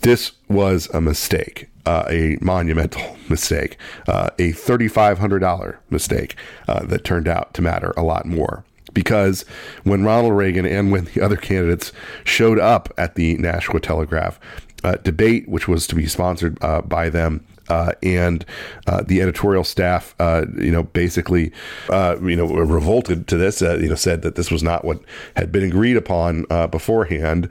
This 0.01 0.33
was 0.47 0.89
a 0.93 1.01
mistake. 1.01 1.69
Uh, 1.85 2.03
a 2.09 2.37
monumental 2.41 3.15
mistake, 3.29 3.77
uh, 4.09 4.29
a 4.37 4.51
$3,500 4.51 5.77
mistake 5.89 6.35
uh, 6.67 6.83
that 6.83 7.05
turned 7.05 7.29
out 7.29 7.53
to 7.53 7.61
matter 7.61 7.93
a 7.95 8.03
lot 8.03 8.25
more 8.25 8.65
because 8.93 9.45
when 9.83 10.03
Ronald 10.03 10.33
Reagan 10.33 10.65
and 10.65 10.91
when 10.91 11.05
the 11.05 11.21
other 11.21 11.37
candidates 11.37 11.93
showed 12.23 12.59
up 12.59 12.91
at 12.97 13.15
the 13.15 13.37
Nashua 13.37 13.79
Telegraph 13.79 14.39
uh, 14.83 14.95
debate, 15.03 15.47
which 15.47 15.67
was 15.67 15.87
to 15.87 15.95
be 15.95 16.07
sponsored 16.07 16.57
uh, 16.63 16.81
by 16.81 17.09
them. 17.09 17.45
Uh, 17.69 17.91
and 18.01 18.45
uh, 18.87 19.03
the 19.03 19.21
editorial 19.21 19.63
staff, 19.63 20.15
uh, 20.19 20.45
you 20.57 20.71
know, 20.71 20.83
basically, 20.83 21.51
uh, 21.89 22.15
you 22.23 22.35
know, 22.35 22.47
revolted 22.47 23.27
to 23.27 23.35
this. 23.35 23.59
you 23.61 23.89
know, 23.89 23.95
said 23.95 24.21
that 24.21 24.35
this 24.35 24.49
was 24.49 24.63
not 24.63 24.85
what 24.85 25.01
had 25.35 25.51
been 25.51 25.63
agreed 25.63 25.97
upon 25.97 26.43
beforehand. 26.71 27.49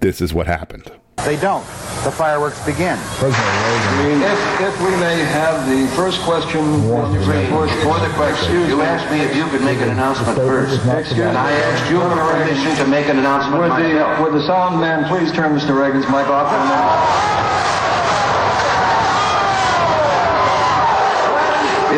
This 0.00 0.20
is 0.20 0.34
what 0.34 0.46
happened. 0.46 0.92
They 1.22 1.36
don't. 1.40 1.64
The 2.04 2.10
fireworks 2.12 2.58
begin. 2.66 2.98
If, 3.22 4.60
if 4.60 4.74
we 4.82 4.90
may 5.00 5.24
have 5.24 5.64
the 5.66 5.86
first 5.96 6.20
question 6.20 6.60
for 6.84 7.96
the 7.98 8.12
question, 8.14 8.68
you 8.68 8.82
asked 8.82 9.10
me 9.10 9.20
if 9.20 9.34
you 9.34 9.46
could 9.48 9.62
make 9.62 9.78
an 9.78 9.88
announcement 9.88 10.36
first. 10.36 10.80
And 10.82 11.38
I 11.38 11.50
asked 11.52 11.90
you 11.90 12.00
for 12.00 12.10
permission 12.10 12.76
to 12.76 12.86
make 12.90 13.08
an 13.08 13.18
announcement 13.18 13.62
would 13.62 13.72
the, 13.72 14.22
would 14.22 14.32
the 14.34 14.46
sound 14.46 14.80
man 14.80 15.08
please 15.08 15.32
turn 15.32 15.56
Mr. 15.56 15.72
Reagan's 15.80 16.04
mic 16.06 16.26
off 16.28 16.50
for 16.50 16.56
a 16.60 16.64
minute? 16.68 17.34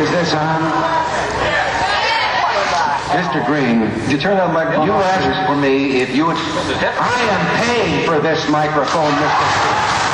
Is 0.05 0.11
this 0.11 0.35
on? 0.35 1.06
Mr. 3.07 3.47
Green, 3.47 3.81
Did 3.81 4.13
you 4.13 4.19
turn 4.19 4.37
that 4.37 4.53
microphone 4.53 4.87
you 4.87 4.93
asked 4.93 5.49
for 5.49 5.57
me 5.57 6.01
if 6.01 6.15
you 6.15 6.27
would... 6.27 6.37
I 6.37 7.21
am 7.31 7.65
paying 7.65 8.07
for 8.07 8.19
this 8.21 8.49
microphone, 8.51 9.13
Mr. 9.13 10.07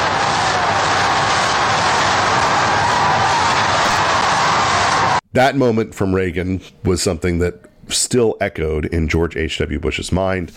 That 5.33 5.57
moment 5.57 5.95
from 5.95 6.15
Reagan 6.15 6.61
was 6.85 7.03
something 7.03 7.39
that 7.39 7.65
still 7.89 8.37
echoed 8.41 8.85
in 8.87 9.09
George 9.09 9.37
H.W. 9.37 9.79
Bush's 9.81 10.13
mind 10.13 10.53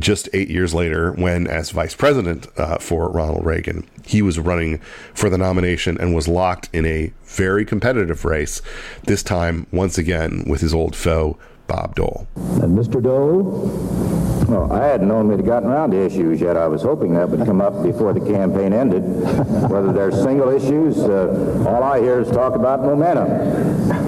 just 0.00 0.28
eight 0.32 0.48
years 0.48 0.74
later, 0.74 1.12
when, 1.12 1.46
as 1.46 1.70
vice 1.70 1.94
president 1.94 2.46
uh, 2.56 2.78
for 2.78 3.08
Ronald 3.08 3.44
Reagan, 3.44 3.88
he 4.04 4.22
was 4.22 4.38
running 4.38 4.78
for 5.14 5.28
the 5.30 5.38
nomination 5.38 5.98
and 5.98 6.14
was 6.14 6.28
locked 6.28 6.68
in 6.72 6.84
a 6.86 7.12
very 7.24 7.64
competitive 7.64 8.24
race, 8.24 8.62
this 9.04 9.22
time, 9.22 9.66
once 9.72 9.98
again, 9.98 10.44
with 10.46 10.60
his 10.60 10.74
old 10.74 10.96
foe, 10.96 11.38
Bob 11.66 11.94
Dole. 11.94 12.26
And 12.36 12.78
Mr. 12.78 13.02
Dole? 13.02 14.25
Well, 14.48 14.72
I 14.72 14.86
hadn't 14.86 15.08
known 15.08 15.26
we'd 15.26 15.44
gotten 15.44 15.68
around 15.68 15.90
to 15.90 15.96
issues 15.96 16.40
yet. 16.40 16.56
I 16.56 16.68
was 16.68 16.82
hoping 16.82 17.14
that 17.14 17.28
would 17.28 17.44
come 17.44 17.60
up 17.60 17.82
before 17.82 18.12
the 18.12 18.20
campaign 18.20 18.72
ended. 18.72 19.02
Whether 19.68 19.92
they're 19.92 20.12
single 20.12 20.50
issues, 20.50 20.98
uh, 20.98 21.64
all 21.66 21.82
I 21.82 22.00
hear 22.00 22.20
is 22.20 22.30
talk 22.30 22.54
about 22.54 22.82
momentum. 22.82 23.26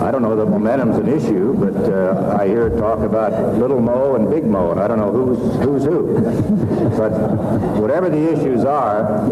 I 0.00 0.12
don't 0.12 0.22
know 0.22 0.36
that 0.36 0.46
momentum's 0.46 0.96
an 0.96 1.08
issue, 1.08 1.54
but 1.54 1.92
uh, 1.92 2.36
I 2.38 2.46
hear 2.46 2.70
talk 2.70 3.00
about 3.00 3.56
little 3.56 3.80
Mo 3.80 4.14
and 4.14 4.30
big 4.30 4.44
Mo, 4.44 4.70
and 4.70 4.78
I 4.78 4.86
don't 4.86 4.98
know 4.98 5.10
who's 5.10 5.64
who's 5.64 5.84
who. 5.84 6.20
But 6.96 7.10
whatever 7.80 8.08
the 8.08 8.32
issues 8.32 8.64
are, 8.64 9.24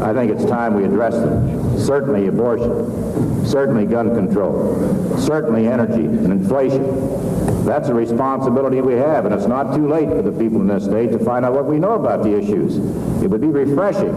I 0.00 0.14
think 0.14 0.30
it's 0.30 0.44
time 0.44 0.74
we 0.74 0.84
address 0.84 1.14
them. 1.14 1.71
Certainly 1.82 2.28
abortion, 2.28 3.44
certainly 3.44 3.86
gun 3.86 4.14
control, 4.14 5.18
certainly 5.18 5.66
energy 5.66 6.04
and 6.04 6.32
inflation. 6.32 7.64
That's 7.64 7.88
a 7.88 7.94
responsibility 7.94 8.80
we 8.80 8.94
have, 8.94 9.24
and 9.26 9.34
it's 9.34 9.46
not 9.46 9.74
too 9.74 9.88
late 9.88 10.08
for 10.08 10.22
the 10.22 10.30
people 10.30 10.60
in 10.60 10.68
this 10.68 10.84
state 10.84 11.10
to 11.10 11.18
find 11.18 11.44
out 11.44 11.54
what 11.54 11.66
we 11.66 11.78
know 11.78 11.94
about 11.94 12.22
the 12.22 12.38
issues. 12.38 12.76
It 13.22 13.28
would 13.28 13.40
be 13.40 13.48
refreshing 13.48 14.14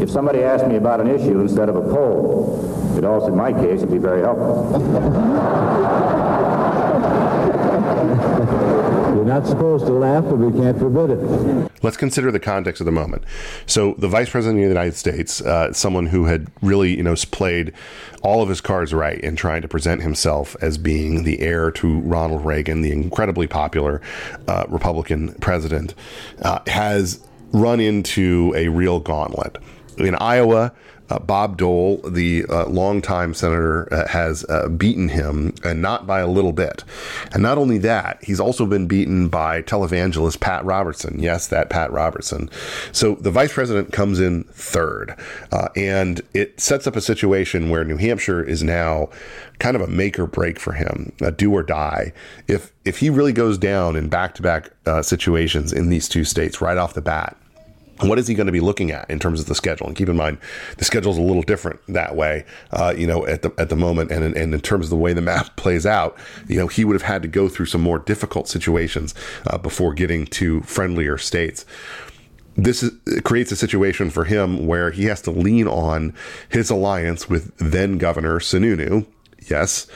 if 0.00 0.10
somebody 0.10 0.42
asked 0.42 0.66
me 0.66 0.74
about 0.76 1.00
an 1.00 1.06
issue 1.06 1.40
instead 1.40 1.68
of 1.68 1.76
a 1.76 1.82
poll. 1.82 2.96
It 2.98 3.04
also, 3.04 3.28
in 3.28 3.36
my 3.36 3.52
case, 3.52 3.80
would 3.80 3.92
be 3.92 3.98
very 3.98 4.22
helpful. 4.22 4.74
You're 9.14 9.24
not 9.24 9.46
supposed 9.46 9.86
to 9.86 9.92
laugh, 9.92 10.24
but 10.24 10.36
we 10.36 10.52
can't 10.60 10.78
forbid 10.78 11.10
it. 11.10 11.70
Let's 11.82 11.96
consider 11.96 12.30
the 12.30 12.40
context 12.40 12.80
of 12.80 12.84
the 12.84 12.92
moment. 12.92 13.24
So, 13.66 13.94
the 13.98 14.08
Vice 14.08 14.28
President 14.28 14.58
of 14.58 14.62
the 14.64 14.68
United 14.68 14.96
States, 14.96 15.40
uh, 15.40 15.72
someone 15.72 16.06
who 16.06 16.26
had 16.26 16.48
really, 16.60 16.96
you 16.96 17.02
know, 17.02 17.14
played 17.30 17.72
all 18.22 18.42
of 18.42 18.48
his 18.48 18.60
cards 18.60 18.92
right 18.92 19.18
in 19.20 19.36
trying 19.36 19.62
to 19.62 19.68
present 19.68 20.02
himself 20.02 20.56
as 20.60 20.76
being 20.76 21.24
the 21.24 21.40
heir 21.40 21.70
to 21.72 22.00
Ronald 22.00 22.44
Reagan, 22.44 22.82
the 22.82 22.92
incredibly 22.92 23.46
popular 23.46 24.02
uh, 24.46 24.66
Republican 24.68 25.34
president, 25.34 25.94
uh, 26.42 26.60
has 26.66 27.24
run 27.52 27.80
into 27.80 28.52
a 28.56 28.68
real 28.68 29.00
gauntlet. 29.00 29.56
In 29.96 30.14
Iowa, 30.16 30.72
uh, 31.10 31.18
Bob 31.18 31.56
Dole, 31.56 31.98
the 31.98 32.44
uh, 32.48 32.66
longtime 32.66 33.34
senator, 33.34 33.92
uh, 33.92 34.06
has 34.08 34.44
uh, 34.48 34.68
beaten 34.68 35.08
him, 35.08 35.54
and 35.64 35.80
not 35.80 36.06
by 36.06 36.20
a 36.20 36.26
little 36.26 36.52
bit. 36.52 36.84
And 37.32 37.42
not 37.42 37.58
only 37.58 37.78
that, 37.78 38.22
he's 38.22 38.40
also 38.40 38.66
been 38.66 38.86
beaten 38.86 39.28
by 39.28 39.62
televangelist 39.62 40.40
Pat 40.40 40.64
Robertson. 40.64 41.18
Yes, 41.18 41.46
that 41.48 41.70
Pat 41.70 41.90
Robertson. 41.92 42.50
So 42.92 43.14
the 43.14 43.30
vice 43.30 43.52
president 43.52 43.92
comes 43.92 44.20
in 44.20 44.44
third, 44.44 45.16
uh, 45.52 45.68
and 45.76 46.20
it 46.34 46.60
sets 46.60 46.86
up 46.86 46.96
a 46.96 47.00
situation 47.00 47.70
where 47.70 47.84
New 47.84 47.96
Hampshire 47.96 48.42
is 48.42 48.62
now 48.62 49.08
kind 49.58 49.76
of 49.76 49.82
a 49.82 49.88
make 49.88 50.18
or 50.18 50.26
break 50.26 50.58
for 50.58 50.72
him, 50.72 51.12
a 51.20 51.30
do 51.30 51.52
or 51.52 51.62
die. 51.62 52.12
If 52.46 52.72
if 52.84 52.98
he 52.98 53.10
really 53.10 53.32
goes 53.32 53.58
down 53.58 53.96
in 53.96 54.08
back 54.08 54.34
to 54.34 54.42
back 54.42 54.70
situations 55.02 55.72
in 55.72 55.90
these 55.90 56.08
two 56.08 56.24
states 56.24 56.62
right 56.62 56.78
off 56.78 56.94
the 56.94 57.02
bat 57.02 57.36
what 58.00 58.18
is 58.18 58.28
he 58.28 58.34
going 58.34 58.46
to 58.46 58.52
be 58.52 58.60
looking 58.60 58.90
at 58.90 59.08
in 59.10 59.18
terms 59.18 59.40
of 59.40 59.46
the 59.46 59.54
schedule? 59.54 59.86
And 59.86 59.96
keep 59.96 60.08
in 60.08 60.16
mind, 60.16 60.38
the 60.76 60.84
schedule 60.84 61.12
is 61.12 61.18
a 61.18 61.22
little 61.22 61.42
different 61.42 61.80
that 61.88 62.16
way, 62.16 62.44
uh, 62.70 62.94
you 62.96 63.06
know, 63.06 63.26
at 63.26 63.42
the 63.42 63.52
at 63.58 63.68
the 63.68 63.76
moment, 63.76 64.10
and 64.10 64.36
and 64.36 64.54
in 64.54 64.60
terms 64.60 64.86
of 64.86 64.90
the 64.90 64.96
way 64.96 65.12
the 65.12 65.22
map 65.22 65.56
plays 65.56 65.86
out, 65.86 66.16
you 66.46 66.56
know, 66.56 66.66
he 66.66 66.84
would 66.84 66.94
have 66.94 67.02
had 67.02 67.22
to 67.22 67.28
go 67.28 67.48
through 67.48 67.66
some 67.66 67.80
more 67.80 67.98
difficult 67.98 68.48
situations 68.48 69.14
uh, 69.46 69.58
before 69.58 69.94
getting 69.94 70.26
to 70.26 70.60
friendlier 70.62 71.18
states. 71.18 71.64
This 72.56 72.82
is, 72.82 72.90
creates 73.22 73.52
a 73.52 73.56
situation 73.56 74.10
for 74.10 74.24
him 74.24 74.66
where 74.66 74.90
he 74.90 75.04
has 75.04 75.22
to 75.22 75.30
lean 75.30 75.68
on 75.68 76.12
his 76.48 76.70
alliance 76.70 77.28
with 77.28 77.56
then 77.58 77.98
Governor 77.98 78.40
Sununu. 78.40 79.06
Yes, 79.48 79.86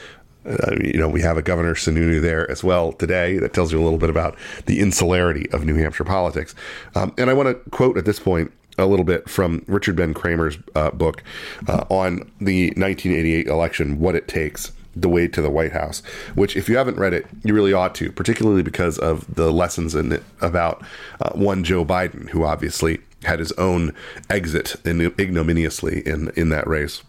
uh, 0.45 0.75
you 0.81 0.97
know, 0.97 1.09
we 1.09 1.21
have 1.21 1.37
a 1.37 1.41
Governor 1.41 1.75
Sununu 1.75 2.21
there 2.21 2.49
as 2.49 2.63
well 2.63 2.91
today. 2.93 3.37
That 3.37 3.53
tells 3.53 3.71
you 3.71 3.79
a 3.79 3.83
little 3.83 3.99
bit 3.99 4.09
about 4.09 4.37
the 4.65 4.79
insularity 4.79 5.49
of 5.51 5.65
New 5.65 5.75
Hampshire 5.75 6.03
politics. 6.03 6.53
Um, 6.95 7.13
and 7.17 7.29
I 7.29 7.33
want 7.33 7.49
to 7.49 7.69
quote 7.69 7.97
at 7.97 8.05
this 8.05 8.19
point 8.19 8.51
a 8.77 8.85
little 8.85 9.05
bit 9.05 9.29
from 9.29 9.63
Richard 9.67 9.95
Ben 9.95 10.13
Cramer's 10.13 10.57
uh, 10.75 10.91
book 10.91 11.23
uh, 11.67 11.85
on 11.89 12.31
the 12.39 12.67
1988 12.71 13.47
election, 13.47 13.99
What 13.99 14.15
It 14.15 14.27
Takes 14.27 14.71
the 14.95 15.09
way 15.09 15.27
to 15.27 15.41
the 15.41 15.49
White 15.49 15.71
House, 15.71 16.03
which, 16.35 16.55
if 16.55 16.69
you 16.69 16.77
haven't 16.77 16.97
read 16.97 17.13
it, 17.13 17.25
you 17.43 17.53
really 17.53 17.73
ought 17.73 17.95
to, 17.95 18.11
particularly 18.11 18.61
because 18.61 18.99
of 18.99 19.33
the 19.33 19.51
lessons 19.51 19.95
in 19.95 20.11
it 20.11 20.23
about 20.41 20.83
uh, 21.19 21.31
one 21.33 21.63
Joe 21.63 21.83
Biden, 21.83 22.29
who 22.29 22.43
obviously 22.43 22.99
had 23.23 23.39
his 23.39 23.51
own 23.53 23.93
exit 24.29 24.75
in, 24.85 25.01
ignominiously 25.19 26.05
in, 26.05 26.29
in 26.35 26.49
that 26.49 26.67
race. 26.67 27.01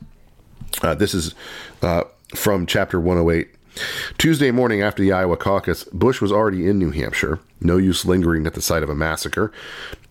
Uh, 0.83 0.95
this 0.95 1.13
is 1.15 1.35
uh, 1.83 2.05
from 2.35 2.67
chapter 2.67 3.01
108. 3.01 3.49
Tuesday 4.19 4.51
morning 4.51 4.83
after 4.83 5.03
the 5.03 5.13
Iowa 5.13 5.37
caucus, 5.37 5.85
Bush 5.85 6.21
was 6.21 6.31
already 6.31 6.69
in 6.69 6.79
New 6.79 6.91
Hampshire. 6.91 7.41
No 7.61 7.77
use 7.77 8.05
lingering 8.05 8.47
at 8.47 8.55
the 8.55 8.63
site 8.63 8.83
of 8.83 8.91
a 8.91 8.95
massacre. 8.95 9.53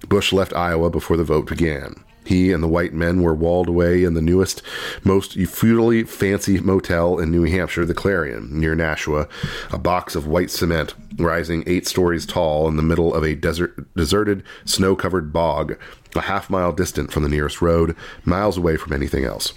Bush 0.07 0.33
left 0.33 0.53
Iowa 0.53 0.89
before 0.89 1.17
the 1.17 1.23
vote 1.23 1.47
began. 1.47 2.03
He 2.25 2.51
and 2.51 2.63
the 2.63 2.69
white 2.69 2.93
men 2.93 3.21
were 3.21 3.33
walled 3.33 3.67
away 3.67 4.03
in 4.03 4.13
the 4.13 4.21
newest, 4.21 4.61
most 5.03 5.37
feudally 5.37 6.07
fancy 6.07 6.59
motel 6.59 7.19
in 7.19 7.31
New 7.31 7.43
Hampshire, 7.43 7.85
the 7.85 7.93
Clarion, 7.93 8.47
near 8.59 8.75
Nashua, 8.75 9.27
a 9.71 9.77
box 9.77 10.15
of 10.15 10.27
white 10.27 10.49
cement 10.49 10.93
rising 11.17 11.63
eight 11.67 11.85
stories 11.85 12.25
tall 12.25 12.67
in 12.67 12.77
the 12.77 12.83
middle 12.83 13.13
of 13.13 13.23
a 13.23 13.35
desert, 13.35 13.93
deserted, 13.95 14.43
snow 14.65 14.95
covered 14.95 15.33
bog, 15.33 15.77
a 16.15 16.21
half 16.21 16.49
mile 16.49 16.71
distant 16.71 17.11
from 17.11 17.23
the 17.23 17.29
nearest 17.29 17.61
road, 17.61 17.95
miles 18.23 18.57
away 18.57 18.77
from 18.77 18.93
anything 18.93 19.25
else. 19.25 19.53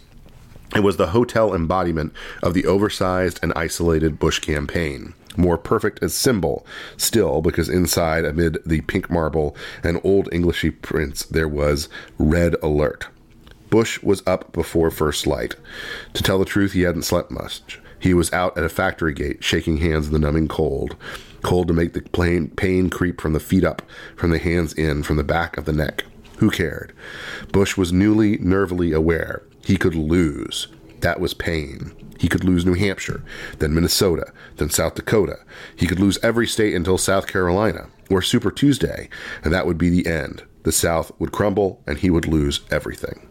It 0.74 0.80
was 0.80 0.96
the 0.96 1.08
hotel 1.08 1.54
embodiment 1.54 2.12
of 2.42 2.54
the 2.54 2.66
oversized 2.66 3.38
and 3.42 3.52
isolated 3.54 4.18
Bush 4.18 4.40
campaign 4.40 5.14
more 5.36 5.58
perfect 5.58 6.02
as 6.02 6.14
symbol, 6.14 6.66
still, 6.96 7.42
because 7.42 7.68
inside, 7.68 8.24
amid 8.24 8.58
the 8.64 8.80
pink 8.82 9.10
marble 9.10 9.56
and 9.82 10.00
old 10.04 10.28
Englishy 10.32 10.70
prints, 10.70 11.24
there 11.26 11.48
was 11.48 11.88
red 12.18 12.56
alert. 12.62 13.06
Bush 13.70 14.02
was 14.02 14.22
up 14.26 14.52
before 14.52 14.90
first 14.90 15.26
light. 15.26 15.56
To 16.14 16.22
tell 16.22 16.38
the 16.38 16.44
truth, 16.44 16.72
he 16.72 16.82
hadn't 16.82 17.02
slept 17.02 17.30
much. 17.30 17.80
He 17.98 18.14
was 18.14 18.32
out 18.32 18.56
at 18.56 18.64
a 18.64 18.68
factory 18.68 19.12
gate, 19.12 19.42
shaking 19.42 19.78
hands 19.78 20.06
in 20.06 20.12
the 20.12 20.18
numbing 20.18 20.48
cold. 20.48 20.96
Cold 21.42 21.68
to 21.68 21.74
make 21.74 21.92
the 21.92 22.02
pain, 22.02 22.48
pain 22.50 22.90
creep 22.90 23.20
from 23.20 23.32
the 23.32 23.40
feet 23.40 23.64
up, 23.64 23.82
from 24.16 24.30
the 24.30 24.38
hands 24.38 24.72
in, 24.72 25.02
from 25.02 25.16
the 25.16 25.24
back 25.24 25.56
of 25.56 25.64
the 25.64 25.72
neck. 25.72 26.04
Who 26.38 26.50
cared? 26.50 26.92
Bush 27.52 27.76
was 27.76 27.92
newly, 27.92 28.38
nervily 28.38 28.94
aware. 28.94 29.42
He 29.66 29.76
could 29.76 29.96
lose. 29.96 30.68
That 31.00 31.18
was 31.18 31.34
pain. 31.34 31.90
He 32.20 32.28
could 32.28 32.44
lose 32.44 32.64
New 32.64 32.74
Hampshire, 32.74 33.24
then 33.58 33.74
Minnesota, 33.74 34.32
then 34.58 34.70
South 34.70 34.94
Dakota. 34.94 35.40
He 35.74 35.88
could 35.88 35.98
lose 35.98 36.20
every 36.22 36.46
state 36.46 36.72
until 36.72 36.98
South 36.98 37.26
Carolina, 37.26 37.88
or 38.08 38.22
Super 38.22 38.52
Tuesday, 38.52 39.08
and 39.42 39.52
that 39.52 39.66
would 39.66 39.76
be 39.76 39.90
the 39.90 40.06
end. 40.06 40.44
The 40.62 40.70
South 40.70 41.10
would 41.18 41.32
crumble, 41.32 41.82
and 41.84 41.98
he 41.98 42.10
would 42.10 42.28
lose 42.28 42.60
everything. 42.70 43.26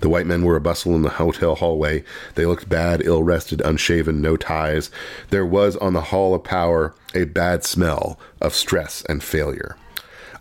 The 0.00 0.08
white 0.08 0.26
men 0.26 0.42
were 0.42 0.56
a 0.56 0.60
bustle 0.60 0.96
in 0.96 1.02
the 1.02 1.08
hotel 1.08 1.54
hallway. 1.54 2.02
They 2.34 2.46
looked 2.46 2.68
bad, 2.68 3.06
ill 3.06 3.22
rested, 3.22 3.60
unshaven, 3.60 4.20
no 4.20 4.36
ties. 4.36 4.90
There 5.30 5.46
was 5.46 5.76
on 5.76 5.92
the 5.92 6.00
Hall 6.00 6.34
of 6.34 6.42
Power 6.42 6.96
a 7.14 7.26
bad 7.26 7.62
smell 7.62 8.18
of 8.40 8.54
stress 8.54 9.04
and 9.08 9.22
failure. 9.22 9.76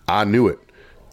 I 0.07 0.23
knew 0.25 0.47
it, 0.47 0.57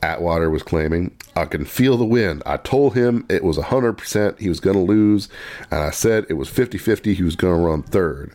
Atwater 0.02 0.50
was 0.50 0.62
claiming. 0.62 1.14
I 1.36 1.44
can 1.44 1.64
feel 1.64 1.96
the 1.96 2.04
wind. 2.04 2.42
I 2.46 2.56
told 2.56 2.94
him 2.94 3.26
it 3.28 3.44
was 3.44 3.58
100% 3.58 4.38
he 4.38 4.48
was 4.48 4.60
going 4.60 4.76
to 4.76 4.82
lose, 4.82 5.28
and 5.70 5.80
I 5.80 5.90
said 5.90 6.26
it 6.28 6.34
was 6.34 6.48
50 6.48 6.78
50 6.78 7.14
he 7.14 7.22
was 7.22 7.36
going 7.36 7.56
to 7.56 7.66
run 7.66 7.82
third. 7.82 8.34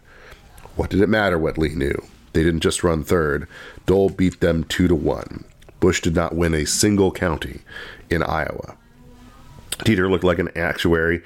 What 0.75 0.89
did 0.89 1.01
it 1.01 1.09
matter 1.09 1.37
what 1.37 1.57
Lee 1.57 1.75
knew? 1.75 1.95
They 2.33 2.43
didn't 2.43 2.61
just 2.61 2.83
run 2.83 3.03
third, 3.03 3.47
Dole 3.85 4.09
beat 4.09 4.41
them 4.41 4.65
2 4.65 4.89
to 4.89 4.95
1. 4.95 5.45
Bush 5.79 6.01
did 6.01 6.15
not 6.15 6.35
win 6.35 6.53
a 6.53 6.65
single 6.65 7.11
county 7.11 7.61
in 8.09 8.21
Iowa. 8.21 8.75
Teeter 9.85 10.09
looked 10.09 10.23
like 10.23 10.39
an 10.39 10.49
actuary 10.55 11.21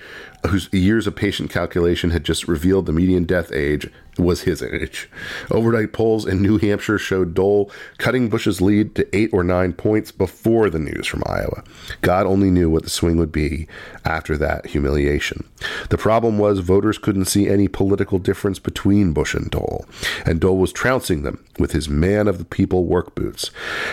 whose 0.47 0.71
years 0.71 1.07
of 1.07 1.15
patient 1.15 1.49
calculation 1.49 2.11
had 2.11 2.23
just 2.23 2.47
revealed 2.47 2.85
the 2.85 2.93
median 2.93 3.25
death 3.25 3.51
age 3.51 3.89
was 4.17 4.41
his 4.41 4.61
age. 4.61 5.09
Overnight 5.49 5.93
polls 5.93 6.25
in 6.25 6.41
New 6.41 6.57
Hampshire 6.57 6.97
showed 6.97 7.33
Dole 7.33 7.71
cutting 7.97 8.29
Bush's 8.29 8.59
lead 8.59 8.95
to 8.95 9.15
eight 9.15 9.29
or 9.31 9.43
nine 9.43 9.73
points 9.73 10.11
before 10.11 10.69
the 10.69 10.79
news 10.79 11.07
from 11.07 11.23
Iowa. 11.25 11.63
God 12.01 12.25
only 12.25 12.51
knew 12.51 12.69
what 12.69 12.83
the 12.83 12.89
swing 12.89 13.17
would 13.17 13.31
be 13.31 13.67
after 14.05 14.37
that 14.37 14.67
humiliation. 14.67 15.47
The 15.89 15.97
problem 15.97 16.37
was 16.37 16.59
voters 16.59 16.97
couldn't 16.97 17.25
see 17.25 17.47
any 17.47 17.67
political 17.67 18.19
difference 18.19 18.59
between 18.59 19.13
Bush 19.13 19.33
and 19.33 19.49
Dole, 19.49 19.85
and 20.25 20.39
Dole 20.39 20.57
was 20.57 20.73
trouncing 20.73 21.23
them 21.23 21.43
with 21.57 21.71
his 21.71 21.87
man 21.87 22.27
of 22.27 22.37
the 22.37 22.45
people 22.45 22.85
work 22.85 23.15
boots. 23.15 23.51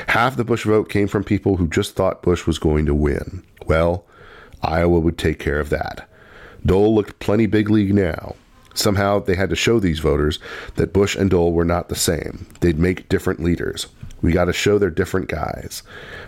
Half 0.08 0.37
the 0.37 0.44
Bush 0.44 0.64
vote 0.64 0.88
came 0.88 1.08
from 1.08 1.25
people 1.25 1.56
who 1.56 1.68
just 1.68 1.94
thought 1.94 2.23
Bush 2.23 2.46
was 2.46 2.58
going 2.58 2.87
to 2.87 2.94
win. 2.94 3.44
Well, 3.66 4.04
Iowa 4.62 4.98
would 4.98 5.18
take 5.18 5.38
care 5.38 5.60
of 5.60 5.70
that. 5.70 6.08
Dole 6.64 6.94
looked 6.94 7.18
plenty 7.20 7.46
big 7.46 7.70
league 7.70 7.94
now. 7.94 8.34
Somehow 8.75 9.20
they 9.20 9.36
had 9.36 9.50
to 9.50 9.56
show 9.56 9.80
these 9.80 10.00
voters 10.00 10.38
that 10.75 10.92
Bush 10.92 11.16
and 11.16 11.30
Dole 11.30 11.52
were 11.52 11.64
not 11.64 11.88
the 11.88 11.94
same. 11.94 12.46
They'd 12.60 12.78
make 12.78 13.08
different 13.08 13.42
leaders. 13.42 13.86
We 14.22 14.32
got 14.32 14.46
to 14.46 14.52
show 14.52 14.78
they're 14.78 14.90
different 14.90 15.28
guys. 15.28 15.82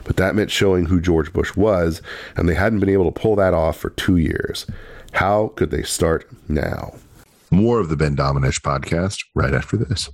But 0.04 0.16
that 0.16 0.34
meant 0.34 0.50
showing 0.50 0.86
who 0.86 1.00
George 1.00 1.32
Bush 1.32 1.56
was, 1.56 2.00
and 2.36 2.48
they 2.48 2.54
hadn't 2.54 2.80
been 2.80 2.88
able 2.88 3.10
to 3.10 3.20
pull 3.20 3.36
that 3.36 3.54
off 3.54 3.76
for 3.76 3.90
two 3.90 4.16
years. 4.16 4.66
How 5.12 5.48
could 5.56 5.70
they 5.70 5.82
start 5.82 6.28
now? 6.48 6.94
More 7.50 7.80
of 7.80 7.88
the 7.88 7.96
Ben 7.96 8.16
Domenech 8.16 8.60
podcast 8.60 9.24
right 9.34 9.54
after 9.54 9.76
this. 9.76 10.10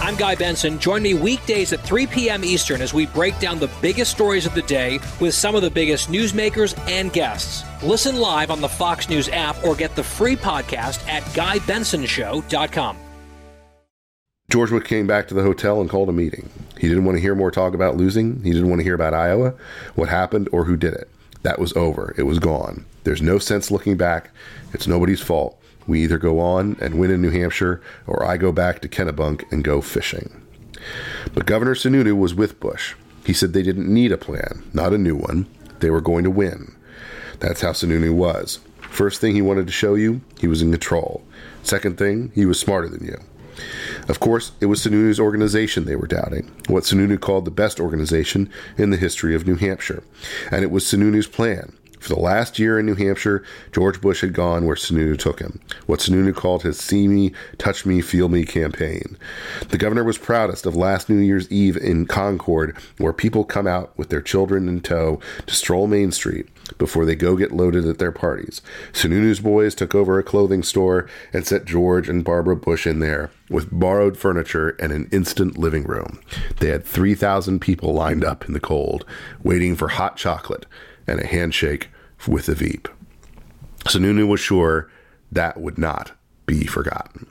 I'm 0.00 0.16
Guy 0.16 0.34
Benson. 0.34 0.78
Join 0.78 1.02
me 1.02 1.12
weekdays 1.12 1.74
at 1.74 1.80
3 1.80 2.06
p.m. 2.06 2.42
Eastern 2.42 2.80
as 2.80 2.94
we 2.94 3.04
break 3.04 3.38
down 3.38 3.58
the 3.58 3.70
biggest 3.82 4.10
stories 4.10 4.46
of 4.46 4.54
the 4.54 4.62
day 4.62 4.98
with 5.20 5.34
some 5.34 5.54
of 5.54 5.60
the 5.60 5.70
biggest 5.70 6.08
newsmakers 6.08 6.76
and 6.88 7.12
guests. 7.12 7.64
Listen 7.82 8.16
live 8.16 8.50
on 8.50 8.62
the 8.62 8.68
Fox 8.68 9.10
News 9.10 9.28
app 9.28 9.62
or 9.62 9.74
get 9.74 9.94
the 9.96 10.02
free 10.02 10.36
podcast 10.36 11.06
at 11.06 11.22
GuyBensonShow.com. 11.34 12.96
George 14.50 14.70
Bush 14.70 14.86
came 14.86 15.06
back 15.06 15.28
to 15.28 15.34
the 15.34 15.42
hotel 15.42 15.82
and 15.82 15.90
called 15.90 16.08
a 16.08 16.12
meeting. 16.12 16.48
He 16.78 16.88
didn't 16.88 17.04
want 17.04 17.16
to 17.18 17.22
hear 17.22 17.34
more 17.34 17.50
talk 17.50 17.74
about 17.74 17.98
losing. 17.98 18.42
He 18.42 18.52
didn't 18.52 18.70
want 18.70 18.80
to 18.80 18.84
hear 18.84 18.94
about 18.94 19.12
Iowa, 19.12 19.52
what 19.96 20.08
happened, 20.08 20.48
or 20.50 20.64
who 20.64 20.78
did 20.78 20.94
it. 20.94 21.10
That 21.42 21.58
was 21.58 21.74
over. 21.74 22.14
It 22.16 22.22
was 22.22 22.38
gone. 22.38 22.86
There's 23.04 23.20
no 23.20 23.38
sense 23.38 23.70
looking 23.70 23.98
back. 23.98 24.30
It's 24.72 24.86
nobody's 24.86 25.20
fault. 25.20 25.59
We 25.86 26.02
either 26.02 26.18
go 26.18 26.40
on 26.40 26.76
and 26.80 26.98
win 26.98 27.10
in 27.10 27.22
New 27.22 27.30
Hampshire, 27.30 27.80
or 28.06 28.24
I 28.24 28.36
go 28.36 28.52
back 28.52 28.80
to 28.80 28.88
Kennebunk 28.88 29.50
and 29.50 29.64
go 29.64 29.80
fishing. 29.80 30.42
But 31.34 31.46
Governor 31.46 31.74
Sununu 31.74 32.16
was 32.16 32.34
with 32.34 32.60
Bush. 32.60 32.94
He 33.24 33.32
said 33.32 33.52
they 33.52 33.62
didn't 33.62 33.92
need 33.92 34.12
a 34.12 34.18
plan, 34.18 34.62
not 34.72 34.92
a 34.92 34.98
new 34.98 35.16
one. 35.16 35.46
They 35.80 35.90
were 35.90 36.00
going 36.00 36.24
to 36.24 36.30
win. 36.30 36.74
That's 37.38 37.60
how 37.60 37.72
Sununu 37.72 38.14
was. 38.14 38.60
First 38.80 39.20
thing 39.20 39.34
he 39.34 39.42
wanted 39.42 39.66
to 39.66 39.72
show 39.72 39.94
you, 39.94 40.20
he 40.40 40.48
was 40.48 40.62
in 40.62 40.70
control. 40.70 41.22
Second 41.62 41.96
thing, 41.98 42.32
he 42.34 42.44
was 42.44 42.58
smarter 42.58 42.88
than 42.88 43.04
you. 43.04 43.18
Of 44.08 44.20
course, 44.20 44.52
it 44.60 44.66
was 44.66 44.80
Sununu's 44.80 45.20
organization 45.20 45.84
they 45.84 45.96
were 45.96 46.06
doubting, 46.06 46.50
what 46.66 46.84
Sununu 46.84 47.20
called 47.20 47.44
the 47.44 47.50
best 47.50 47.78
organization 47.78 48.50
in 48.76 48.90
the 48.90 48.96
history 48.96 49.34
of 49.34 49.46
New 49.46 49.56
Hampshire. 49.56 50.02
And 50.50 50.62
it 50.62 50.70
was 50.70 50.84
Sununu's 50.84 51.26
plan. 51.26 51.76
For 52.00 52.08
the 52.14 52.20
last 52.20 52.58
year 52.58 52.78
in 52.78 52.86
New 52.86 52.94
Hampshire, 52.94 53.44
George 53.72 54.00
Bush 54.00 54.22
had 54.22 54.32
gone 54.32 54.64
where 54.64 54.74
Sununu 54.74 55.18
took 55.18 55.38
him, 55.38 55.60
what 55.84 56.00
Sununu 56.00 56.34
called 56.34 56.62
his 56.62 56.78
See 56.78 57.06
Me, 57.06 57.32
Touch 57.58 57.84
Me, 57.84 58.00
Feel 58.00 58.30
Me 58.30 58.44
campaign. 58.44 59.18
The 59.68 59.76
governor 59.76 60.02
was 60.02 60.16
proudest 60.16 60.64
of 60.64 60.74
last 60.74 61.10
New 61.10 61.18
Year's 61.18 61.50
Eve 61.52 61.76
in 61.76 62.06
Concord, 62.06 62.74
where 62.96 63.12
people 63.12 63.44
come 63.44 63.66
out 63.66 63.96
with 63.98 64.08
their 64.08 64.22
children 64.22 64.66
in 64.66 64.80
tow 64.80 65.20
to 65.46 65.54
stroll 65.54 65.86
Main 65.86 66.10
Street 66.10 66.48
before 66.78 67.04
they 67.04 67.14
go 67.14 67.36
get 67.36 67.52
loaded 67.52 67.86
at 67.86 67.98
their 67.98 68.12
parties. 68.12 68.62
Sununu's 68.92 69.40
boys 69.40 69.74
took 69.74 69.94
over 69.94 70.18
a 70.18 70.22
clothing 70.22 70.62
store 70.62 71.06
and 71.34 71.46
set 71.46 71.66
George 71.66 72.08
and 72.08 72.24
Barbara 72.24 72.56
Bush 72.56 72.86
in 72.86 73.00
there 73.00 73.30
with 73.50 73.68
borrowed 73.70 74.16
furniture 74.16 74.70
and 74.80 74.90
an 74.90 75.08
instant 75.12 75.58
living 75.58 75.84
room. 75.84 76.18
They 76.60 76.68
had 76.68 76.84
3,000 76.84 77.60
people 77.60 77.92
lined 77.92 78.24
up 78.24 78.46
in 78.46 78.54
the 78.54 78.60
cold, 78.60 79.04
waiting 79.42 79.76
for 79.76 79.88
hot 79.88 80.16
chocolate 80.16 80.64
and 81.06 81.20
a 81.20 81.26
handshake 81.26 81.88
with 82.26 82.46
the 82.46 82.54
Veep. 82.54 82.88
Sununu 83.84 84.28
was 84.28 84.40
sure 84.40 84.90
that 85.32 85.60
would 85.60 85.78
not 85.78 86.12
be 86.46 86.64
forgotten. 86.64 87.26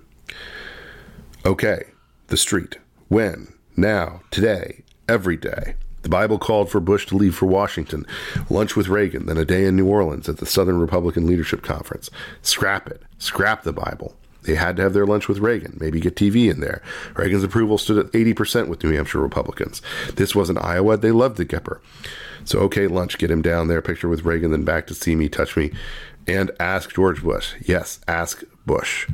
Okay, 1.45 1.83
the 2.27 2.37
street. 2.37 2.77
When? 3.07 3.53
Now, 3.75 4.21
today, 4.31 4.83
every 5.07 5.37
day. 5.37 5.75
The 6.01 6.09
Bible 6.09 6.39
called 6.39 6.69
for 6.69 6.79
Bush 6.79 7.05
to 7.07 7.17
leave 7.17 7.35
for 7.35 7.45
Washington, 7.45 8.05
lunch 8.49 8.75
with 8.75 8.87
Reagan, 8.87 9.25
then 9.25 9.37
a 9.37 9.45
day 9.45 9.65
in 9.65 9.75
New 9.75 9.87
Orleans 9.87 10.29
at 10.29 10.37
the 10.37 10.45
Southern 10.45 10.79
Republican 10.79 11.27
Leadership 11.27 11.61
Conference. 11.61 12.09
Scrap 12.41 12.87
it. 12.87 13.01
Scrap 13.17 13.63
the 13.63 13.73
Bible. 13.73 14.15
They 14.43 14.55
had 14.55 14.77
to 14.77 14.83
have 14.83 14.93
their 14.93 15.05
lunch 15.05 15.27
with 15.27 15.39
Reagan, 15.39 15.77
maybe 15.79 15.99
get 15.99 16.15
TV 16.15 16.49
in 16.49 16.61
there. 16.61 16.81
Reagan's 17.15 17.43
approval 17.43 17.77
stood 17.77 17.97
at 17.97 18.11
80% 18.13 18.67
with 18.67 18.83
New 18.83 18.91
Hampshire 18.91 19.19
Republicans. 19.19 19.81
This 20.15 20.33
wasn't 20.33 20.63
Iowa. 20.63 20.97
They 20.97 21.11
loved 21.11 21.37
the 21.37 21.45
Gipper. 21.45 21.79
So, 22.45 22.59
okay, 22.59 22.87
lunch, 22.87 23.17
get 23.17 23.31
him 23.31 23.41
down 23.41 23.67
there, 23.67 23.81
picture 23.81 24.07
with 24.07 24.23
Reagan, 24.23 24.51
then 24.51 24.63
back 24.63 24.87
to 24.87 24.93
see 24.93 25.15
me, 25.15 25.27
touch 25.27 25.57
me, 25.57 25.71
and 26.25 26.51
ask 26.59 26.93
George 26.93 27.21
Bush. 27.21 27.55
Yes, 27.61 27.99
ask 28.07 28.43
Bush. 28.65 29.07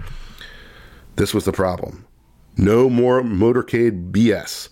This 1.16 1.34
was 1.34 1.46
the 1.46 1.52
problem. 1.52 2.06
No 2.58 2.90
more 2.90 3.22
motorcade 3.22 4.12
BS. 4.12 4.70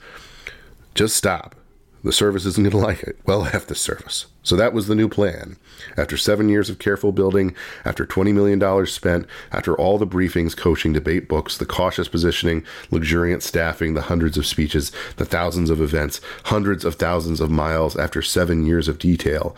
Just 0.94 1.18
stop. 1.18 1.56
The 2.04 2.12
service 2.12 2.46
isn't 2.46 2.64
going 2.64 2.72
to 2.80 2.86
like 2.86 3.02
it. 3.04 3.18
Well, 3.26 3.46
F 3.46 3.66
the 3.66 3.76
service. 3.76 4.28
So 4.44 4.58
that 4.58 4.74
was 4.74 4.88
the 4.88 4.96
new 4.96 5.08
plan. 5.08 5.58
After 5.98 6.18
seven 6.18 6.50
years 6.50 6.70
of 6.70 6.78
careful 6.78 7.14
building, 7.14 7.56
after 7.86 8.06
$20 8.06 8.34
million 8.34 8.86
spent, 8.86 9.26
after 9.54 9.76
all 9.76 9.98
the 9.98 10.06
briefings, 10.06 10.56
coaching, 10.56 10.92
debate 10.92 11.30
books, 11.30 11.58
the 11.58 11.66
cautious 11.66 12.10
positioning, 12.10 12.66
luxuriant 12.92 13.42
staffing, 13.42 13.94
the 13.94 14.02
hundreds 14.02 14.38
of 14.38 14.46
speeches, 14.46 14.92
the 15.16 15.26
thousands 15.26 15.70
of 15.70 15.82
events, 15.82 16.20
hundreds 16.46 16.84
of 16.84 16.96
thousands 16.96 17.40
of 17.40 17.50
miles, 17.50 17.96
after 17.96 18.22
seven 18.22 18.66
years 18.66 18.90
of 18.90 19.00
detail, 19.00 19.56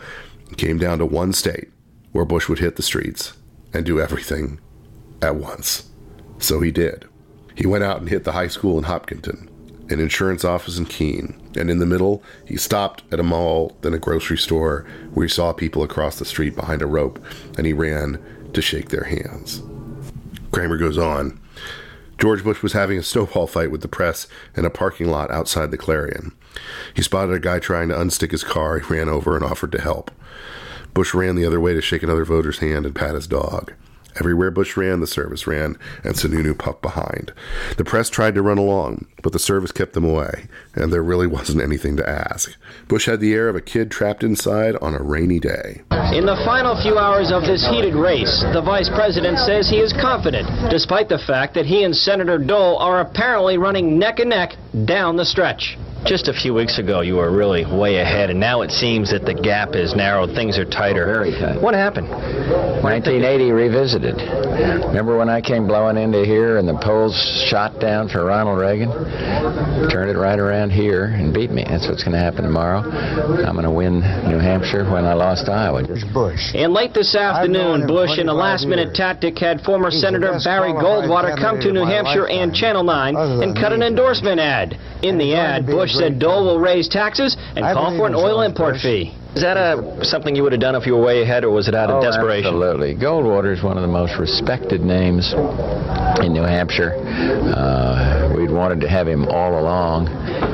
came 0.56 0.78
down 0.78 0.98
to 0.98 1.06
one 1.06 1.32
state 1.32 1.68
where 2.12 2.24
Bush 2.24 2.48
would 2.48 2.60
hit 2.60 2.76
the 2.76 2.82
streets 2.82 3.32
and 3.74 3.84
do 3.84 4.00
everything 4.00 4.60
at 5.20 5.34
once. 5.34 5.90
So 6.38 6.60
he 6.60 6.70
did. 6.70 7.06
He 7.56 7.66
went 7.66 7.84
out 7.84 7.98
and 7.98 8.08
hit 8.08 8.24
the 8.24 8.32
high 8.32 8.48
school 8.48 8.78
in 8.78 8.84
Hopkinton. 8.84 9.50
An 9.88 10.00
insurance 10.00 10.44
office 10.44 10.78
in 10.78 10.86
Keene, 10.86 11.40
and 11.56 11.70
in 11.70 11.78
the 11.78 11.86
middle, 11.86 12.22
he 12.44 12.56
stopped 12.56 13.04
at 13.12 13.20
a 13.20 13.22
mall, 13.22 13.76
then 13.82 13.94
a 13.94 13.98
grocery 13.98 14.38
store, 14.38 14.84
where 15.14 15.26
he 15.26 15.32
saw 15.32 15.52
people 15.52 15.82
across 15.82 16.18
the 16.18 16.24
street 16.24 16.56
behind 16.56 16.82
a 16.82 16.86
rope, 16.86 17.24
and 17.56 17.66
he 17.66 17.72
ran 17.72 18.18
to 18.52 18.60
shake 18.60 18.88
their 18.88 19.04
hands. 19.04 19.62
Cramer 20.50 20.76
goes 20.76 20.98
on. 20.98 21.40
George 22.18 22.42
Bush 22.42 22.62
was 22.62 22.72
having 22.72 22.98
a 22.98 23.02
snowball 23.02 23.46
fight 23.46 23.70
with 23.70 23.82
the 23.82 23.88
press 23.88 24.26
in 24.56 24.64
a 24.64 24.70
parking 24.70 25.08
lot 25.08 25.30
outside 25.30 25.70
the 25.70 25.76
Clarion. 25.76 26.32
He 26.94 27.02
spotted 27.02 27.34
a 27.34 27.38
guy 27.38 27.58
trying 27.58 27.88
to 27.90 27.94
unstick 27.94 28.30
his 28.30 28.42
car. 28.42 28.78
He 28.78 28.92
ran 28.92 29.08
over 29.08 29.36
and 29.36 29.44
offered 29.44 29.72
to 29.72 29.80
help. 29.80 30.10
Bush 30.94 31.12
ran 31.12 31.36
the 31.36 31.44
other 31.44 31.60
way 31.60 31.74
to 31.74 31.82
shake 31.82 32.02
another 32.02 32.24
voter's 32.24 32.58
hand 32.58 32.86
and 32.86 32.94
pat 32.94 33.14
his 33.14 33.26
dog. 33.26 33.74
Everywhere 34.18 34.50
Bush 34.50 34.76
ran, 34.76 35.00
the 35.00 35.06
service 35.06 35.46
ran, 35.46 35.76
and 36.02 36.14
Sununu 36.14 36.56
puffed 36.56 36.82
behind. 36.82 37.32
The 37.76 37.84
press 37.84 38.08
tried 38.08 38.34
to 38.34 38.42
run 38.42 38.58
along, 38.58 39.06
but 39.22 39.32
the 39.32 39.38
service 39.38 39.72
kept 39.72 39.92
them 39.92 40.04
away, 40.04 40.46
and 40.74 40.92
there 40.92 41.02
really 41.02 41.26
wasn't 41.26 41.62
anything 41.62 41.96
to 41.96 42.08
ask. 42.08 42.52
Bush 42.88 43.06
had 43.06 43.20
the 43.20 43.34
air 43.34 43.48
of 43.48 43.56
a 43.56 43.60
kid 43.60 43.90
trapped 43.90 44.22
inside 44.22 44.76
on 44.76 44.94
a 44.94 45.02
rainy 45.02 45.38
day. 45.38 45.82
In 46.12 46.24
the 46.24 46.40
final 46.44 46.80
few 46.80 46.98
hours 46.98 47.30
of 47.30 47.42
this 47.42 47.66
heated 47.66 47.94
race, 47.94 48.44
the 48.52 48.62
vice 48.62 48.88
president 48.88 49.38
says 49.38 49.68
he 49.68 49.78
is 49.78 49.92
confident, 49.92 50.48
despite 50.70 51.08
the 51.08 51.18
fact 51.26 51.54
that 51.54 51.66
he 51.66 51.84
and 51.84 51.94
Senator 51.94 52.38
Dole 52.38 52.78
are 52.78 53.00
apparently 53.00 53.58
running 53.58 53.98
neck 53.98 54.18
and 54.18 54.30
neck 54.30 54.52
down 54.84 55.16
the 55.16 55.24
stretch. 55.24 55.76
Just 56.06 56.28
a 56.28 56.32
few 56.32 56.54
weeks 56.54 56.78
ago, 56.78 57.00
you 57.00 57.16
were 57.16 57.32
really 57.32 57.64
way 57.66 57.96
ahead, 57.96 58.30
and 58.30 58.38
now 58.38 58.62
it 58.62 58.70
seems 58.70 59.10
that 59.10 59.24
the 59.24 59.34
gap 59.34 59.74
is 59.74 59.96
narrowed. 59.96 60.30
Things 60.36 60.56
are 60.56 60.64
tighter. 60.64 61.04
Very 61.04 61.32
tight. 61.32 61.60
What 61.60 61.74
happened? 61.74 62.08
1980 62.08 63.50
revisited. 63.50 64.14
Remember 64.86 65.18
when 65.18 65.28
I 65.28 65.40
came 65.40 65.66
blowing 65.66 65.96
into 65.96 66.24
here 66.24 66.58
and 66.58 66.68
the 66.68 66.78
polls 66.78 67.16
shot 67.50 67.80
down 67.80 68.08
for 68.08 68.24
Ronald 68.24 68.60
Reagan? 68.60 68.88
Turned 69.90 70.05
right 70.26 70.40
around 70.40 70.70
here 70.70 71.04
and 71.04 71.32
beat 71.32 71.52
me. 71.52 71.62
That's 71.62 71.86
what's 71.86 72.02
going 72.02 72.18
to 72.18 72.18
happen 72.18 72.42
tomorrow. 72.42 72.82
I'm 72.82 73.54
going 73.54 73.62
to 73.62 73.70
win 73.70 74.02
New 74.26 74.42
Hampshire 74.42 74.82
when 74.90 75.04
I 75.04 75.14
lost 75.14 75.48
Iowa. 75.48 75.86
Bush. 76.12 76.50
And 76.52 76.72
late 76.72 76.92
this 76.92 77.14
afternoon, 77.14 77.86
Bush, 77.86 78.18
in 78.18 78.28
a 78.28 78.34
last-minute 78.34 78.92
tactic, 78.92 79.38
had 79.38 79.60
former 79.60 79.92
Senator 79.92 80.34
Barry 80.42 80.74
Goldwater 80.74 81.38
come 81.38 81.60
to 81.60 81.70
New 81.72 81.86
Hampshire 81.86 82.26
and 82.26 82.52
Channel 82.52 82.82
9 82.82 83.14
and 83.16 83.54
cut 83.54 83.72
an 83.72 83.84
endorsement 83.84 84.40
ad. 84.40 84.74
In 85.02 85.16
the 85.16 85.34
ad, 85.36 85.64
Bush 85.66 85.92
said 85.92 86.18
Dole 86.18 86.44
will 86.44 86.58
raise 86.58 86.88
taxes 86.88 87.36
and 87.54 87.62
call 87.62 87.96
for 87.96 88.08
an 88.08 88.14
oil 88.16 88.42
import 88.42 88.80
fee. 88.82 89.14
Is 89.36 89.42
that 89.42 89.58
a, 89.58 90.02
something 90.02 90.34
you 90.34 90.42
would 90.44 90.52
have 90.52 90.62
done 90.62 90.74
if 90.74 90.86
you 90.86 90.94
were 90.96 91.04
way 91.04 91.20
ahead, 91.20 91.44
or 91.44 91.50
was 91.50 91.68
it 91.68 91.74
out 91.74 91.90
of 91.90 92.00
oh, 92.00 92.00
desperation? 92.00 92.56
Absolutely. 92.56 92.96
Goldwater 92.96 93.52
is 93.52 93.62
one 93.62 93.76
of 93.76 93.82
the 93.82 93.92
most 93.92 94.18
respected 94.18 94.80
names 94.80 95.34
in 96.24 96.32
New 96.32 96.42
Hampshire. 96.42 96.96
Uh, 96.96 98.25
we'd 98.46 98.54
wanted 98.54 98.80
to 98.80 98.88
have 98.88 99.08
him 99.08 99.26
all 99.26 99.58
along. 99.58 100.06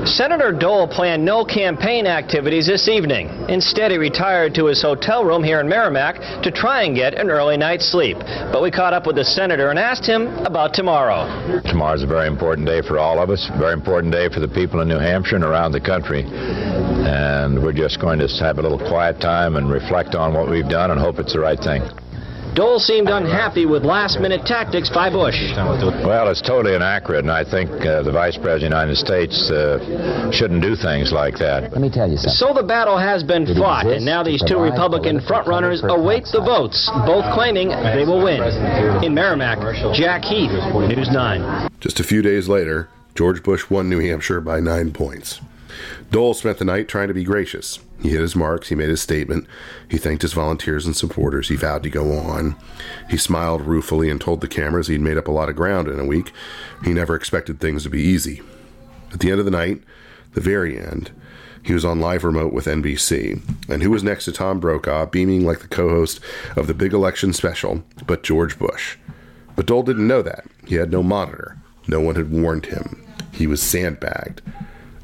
Senator 0.07 0.53
Dole 0.53 0.89
planned 0.89 1.25
no 1.25 1.45
campaign 1.45 2.07
activities 2.07 2.67
this 2.67 2.89
evening. 2.89 3.29
Instead, 3.49 3.91
he 3.91 3.99
retired 3.99 4.55
to 4.55 4.67
his 4.67 4.83
hotel 4.83 5.25
room 5.25 5.45
here 5.45 5.61
in 5.61 5.69
Merrimack 5.69 6.43
to 6.43 6.51
try 6.51 6.83
and 6.83 6.95
get 6.95 7.15
an 7.15 7.31
early 7.31 7.57
night's 7.57 7.87
sleep. 7.87 8.17
But 8.19 8.63
we 8.63 8.71
caught 8.71 8.95
up 8.95 9.07
with 9.07 9.17
the 9.17 9.25
senator 9.25 9.71
and 9.71 9.79
asked 9.79 10.07
him 10.07 10.29
about 10.45 10.75
tomorrow. 10.75 11.27
Tomorrow's 11.63 12.03
a 12.03 12.07
very 12.07 12.27
important 12.27 12.67
day 12.67 12.83
for 12.83 12.99
all 12.99 13.19
of 13.19 13.31
us, 13.31 13.51
a 13.53 13.59
very 13.59 13.73
important 13.73 14.13
day 14.13 14.29
for 14.29 14.41
the 14.41 14.49
people 14.49 14.81
in 14.81 14.89
New 14.89 14.99
Hampshire 14.99 15.37
and 15.37 15.45
around 15.45 15.73
the 15.73 15.81
country. 15.81 16.25
And 16.25 17.63
we're 17.63 17.73
just 17.73 18.01
going 18.01 18.19
to 18.19 18.29
have 18.41 18.59
a 18.59 18.63
little 18.63 18.79
quiet 18.79 19.21
time 19.21 19.57
and 19.57 19.71
reflect 19.71 20.15
on 20.15 20.35
what 20.35 20.49
we've 20.49 20.69
done 20.69 20.91
and 20.91 21.01
hope 21.01 21.19
it's 21.19 21.33
the 21.33 21.41
right 21.41 21.59
thing. 21.59 21.83
Dole 22.55 22.79
seemed 22.79 23.09
unhappy 23.09 23.65
with 23.65 23.83
last-minute 23.83 24.45
tactics 24.45 24.91
by 24.91 25.09
Bush. 25.09 25.37
Well, 25.57 26.29
it's 26.29 26.43
totally 26.43 26.75
inaccurate, 26.75 27.21
and 27.21 27.31
I 27.31 27.45
think 27.45 27.71
uh, 27.81 28.03
the 28.03 28.13
Vice 28.13 28.37
President 28.37 28.75
of 28.75 28.87
the 28.87 28.93
United 28.93 28.97
States 28.97 29.51
uh, 29.51 30.31
shouldn't 30.31 30.61
do 30.61 30.77
things 30.77 31.13
like 31.13 31.39
that. 31.39 31.73
Let 31.73 31.81
me 31.81 31.89
tell 31.89 32.11
you 32.11 32.19
something. 32.19 32.37
So 32.37 32.53
the 32.53 32.63
battle 32.63 32.99
has 32.99 33.23
been 33.23 33.47
fought, 33.57 33.87
and 33.87 34.05
now 34.05 34.23
these 34.23 34.45
two 34.45 34.59
Republican 34.59 35.21
frontrunners 35.21 35.81
await 35.83 36.25
the 36.31 36.43
votes, 36.45 36.91
both 37.07 37.25
claiming 37.33 37.71
they 37.71 38.05
will 38.05 38.23
win. 38.23 38.43
In 39.03 39.15
Merrimack, 39.15 39.59
Jack 39.95 40.23
Heath, 40.23 40.53
News 40.53 41.11
9. 41.11 41.71
Just 41.81 42.01
a 42.01 42.05
few 42.05 42.21
days 42.21 42.49
later, 42.49 42.91
George 43.15 43.43
Bush 43.43 43.71
won 43.71 43.89
New 43.89 44.01
Hampshire 44.01 44.43
by 44.43 44.61
nine 44.61 44.93
points. 44.93 45.41
Dole 46.11 46.35
spent 46.35 46.59
the 46.59 46.67
night 46.67 46.87
trying 46.87 47.09
to 47.09 47.15
be 47.15 47.25
gracious. 47.25 47.79
He 48.03 48.11
hit 48.11 48.21
his 48.21 48.35
marks, 48.35 48.69
he 48.69 48.75
made 48.75 48.89
his 48.89 49.01
statement, 49.01 49.47
he 49.89 49.97
thanked 49.97 50.23
his 50.23 50.33
volunteers 50.33 50.87
and 50.87 50.97
supporters, 50.97 51.49
he 51.49 51.55
vowed 51.57 51.85
to 51.85 51.91
go 51.91 52.13
on. 52.19 52.57
He 53.09 53.17
smiled 53.17 53.63
ruefully 53.63 54.11
and 54.11 54.21
told 54.21 54.41
the 54.41 54.49
cameras 54.49 54.89
he'd 54.89 55.01
made 55.01 55.17
up 55.17 55.29
a 55.29 55.33
lot 55.33 55.49
of 55.49 55.55
ground 55.55 55.87
in 55.87 56.01
a 56.01 56.05
week. 56.05 56.33
He 56.85 56.93
never 56.93 57.15
expected 57.15 57.61
things 57.61 57.85
to 57.85 57.91
be 57.91 58.03
easy. 58.03 58.43
At 59.13 59.21
the 59.21 59.31
end 59.31 59.39
of 59.39 59.45
the 59.45 59.53
night, 59.53 59.83
the 60.35 60.41
very 60.41 60.77
end, 60.77 61.13
he 61.63 61.75
was 61.75 61.85
on 61.85 62.01
live 62.01 62.25
remote 62.25 62.53
with 62.53 62.67
NBC. 62.67 63.41
And 63.69 63.83
who 63.83 63.91
was 63.91 64.03
next 64.03 64.25
to 64.25 64.33
Tom 64.33 64.59
Brokaw, 64.59 65.07
beaming 65.07 65.47
like 65.47 65.61
the 65.61 65.69
co 65.69 65.89
host 65.89 66.19
of 66.57 66.67
the 66.67 66.75
big 66.75 66.93
election 66.93 67.33
special, 67.33 67.85
but 68.05 68.25
George 68.25 68.59
Bush? 68.59 68.97
But 69.55 69.67
Dole 69.67 69.85
didn't 69.85 70.09
know 70.09 70.23
that. 70.23 70.45
He 70.67 70.75
had 70.75 70.91
no 70.91 71.03
monitor. 71.03 71.57
No 71.87 72.01
one 72.01 72.17
had 72.17 72.33
warned 72.33 72.67
him. 72.67 73.07
He 73.33 73.47
was 73.47 73.63
sandbagged. 73.63 74.43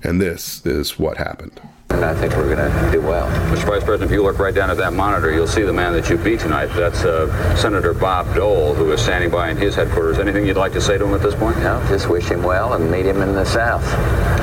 And 0.03 0.21
this 0.21 0.65
is 0.67 0.99
what 0.99 1.17
happened. 1.17 1.61
And 1.99 2.05
I 2.05 2.15
think 2.15 2.37
we're 2.37 2.55
going 2.55 2.59
to 2.59 2.93
do 2.93 3.01
well. 3.01 3.27
Mr. 3.53 3.65
Vice 3.65 3.83
President, 3.83 4.05
if 4.05 4.13
you 4.13 4.23
look 4.23 4.39
right 4.39 4.55
down 4.55 4.71
at 4.71 4.77
that 4.77 4.93
monitor, 4.93 5.33
you'll 5.33 5.49
see 5.49 5.63
the 5.63 5.73
man 5.73 5.93
that 5.95 6.09
you 6.09 6.17
beat 6.17 6.39
tonight. 6.39 6.67
That's 6.67 7.05
uh, 7.05 7.57
Senator 7.57 7.93
Bob 7.93 8.33
Dole, 8.37 8.73
who 8.73 8.93
is 8.93 9.03
standing 9.03 9.31
by 9.31 9.51
in 9.51 9.57
his 9.57 9.75
headquarters. 9.75 10.21
Anything 10.21 10.47
you'd 10.47 10.57
like 10.57 10.71
to 10.75 10.81
say 10.81 10.97
to 10.97 11.05
him 11.05 11.13
at 11.13 11.23
this 11.23 11.35
point? 11.35 11.59
No, 11.59 11.85
just 11.89 12.09
wish 12.09 12.27
him 12.27 12.45
well 12.45 12.75
and 12.75 12.89
meet 12.89 13.05
him 13.05 13.21
in 13.21 13.35
the 13.35 13.45
South. 13.45 13.83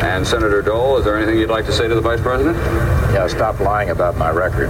And 0.03 0.27
Senator 0.27 0.61
Dole, 0.61 0.97
is 0.97 1.05
there 1.05 1.15
anything 1.15 1.39
you'd 1.39 1.49
like 1.49 1.65
to 1.67 1.71
say 1.71 1.87
to 1.87 1.95
the 1.95 2.01
Vice 2.01 2.19
President? 2.19 2.57
Yeah, 3.13 3.25
stop 3.27 3.61
lying 3.61 3.89
about 3.89 4.17
my 4.17 4.31
record. 4.31 4.67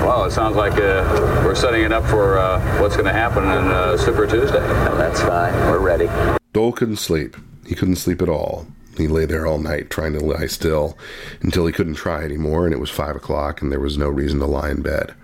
Well, 0.00 0.24
it 0.24 0.30
sounds 0.30 0.56
like 0.56 0.72
uh, 0.72 1.42
we're 1.44 1.54
setting 1.54 1.84
it 1.84 1.92
up 1.92 2.06
for 2.06 2.38
uh, 2.38 2.80
what's 2.80 2.96
going 2.96 3.08
to 3.08 3.12
happen 3.12 3.44
on 3.44 3.70
uh, 3.70 3.98
Super 3.98 4.26
Tuesday. 4.26 4.60
No, 4.86 4.96
that's 4.96 5.20
fine. 5.20 5.52
We're 5.70 5.80
ready. 5.80 6.08
Dole 6.54 6.72
couldn't 6.72 6.96
sleep. 6.96 7.36
He 7.66 7.74
couldn't 7.74 7.96
sleep 7.96 8.22
at 8.22 8.30
all. 8.30 8.66
He 8.96 9.08
lay 9.08 9.26
there 9.26 9.46
all 9.46 9.58
night 9.58 9.90
trying 9.90 10.12
to 10.12 10.20
lie 10.20 10.46
still 10.46 10.96
until 11.40 11.66
he 11.66 11.72
couldn't 11.72 11.94
try 11.94 12.22
anymore, 12.22 12.64
and 12.64 12.72
it 12.72 12.80
was 12.80 12.90
five 12.90 13.16
o'clock, 13.16 13.60
and 13.60 13.72
there 13.72 13.80
was 13.80 13.98
no 13.98 14.08
reason 14.08 14.38
to 14.40 14.46
lie 14.46 14.70
in 14.70 14.82
bed. 14.82 15.14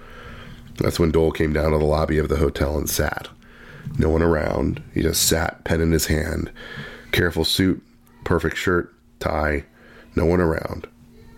That's 0.78 0.98
when 0.98 1.10
Dole 1.10 1.32
came 1.32 1.52
down 1.52 1.72
to 1.72 1.78
the 1.78 1.84
lobby 1.84 2.18
of 2.18 2.28
the 2.28 2.38
hotel 2.38 2.76
and 2.78 2.88
sat. 2.88 3.28
No 3.98 4.08
one 4.08 4.22
around. 4.22 4.82
He 4.94 5.02
just 5.02 5.26
sat, 5.26 5.64
pen 5.64 5.80
in 5.80 5.92
his 5.92 6.06
hand. 6.06 6.50
Careful 7.12 7.44
suit, 7.44 7.82
perfect 8.24 8.56
shirt, 8.56 8.94
tie. 9.18 9.64
No 10.16 10.24
one 10.24 10.40
around. 10.40 10.88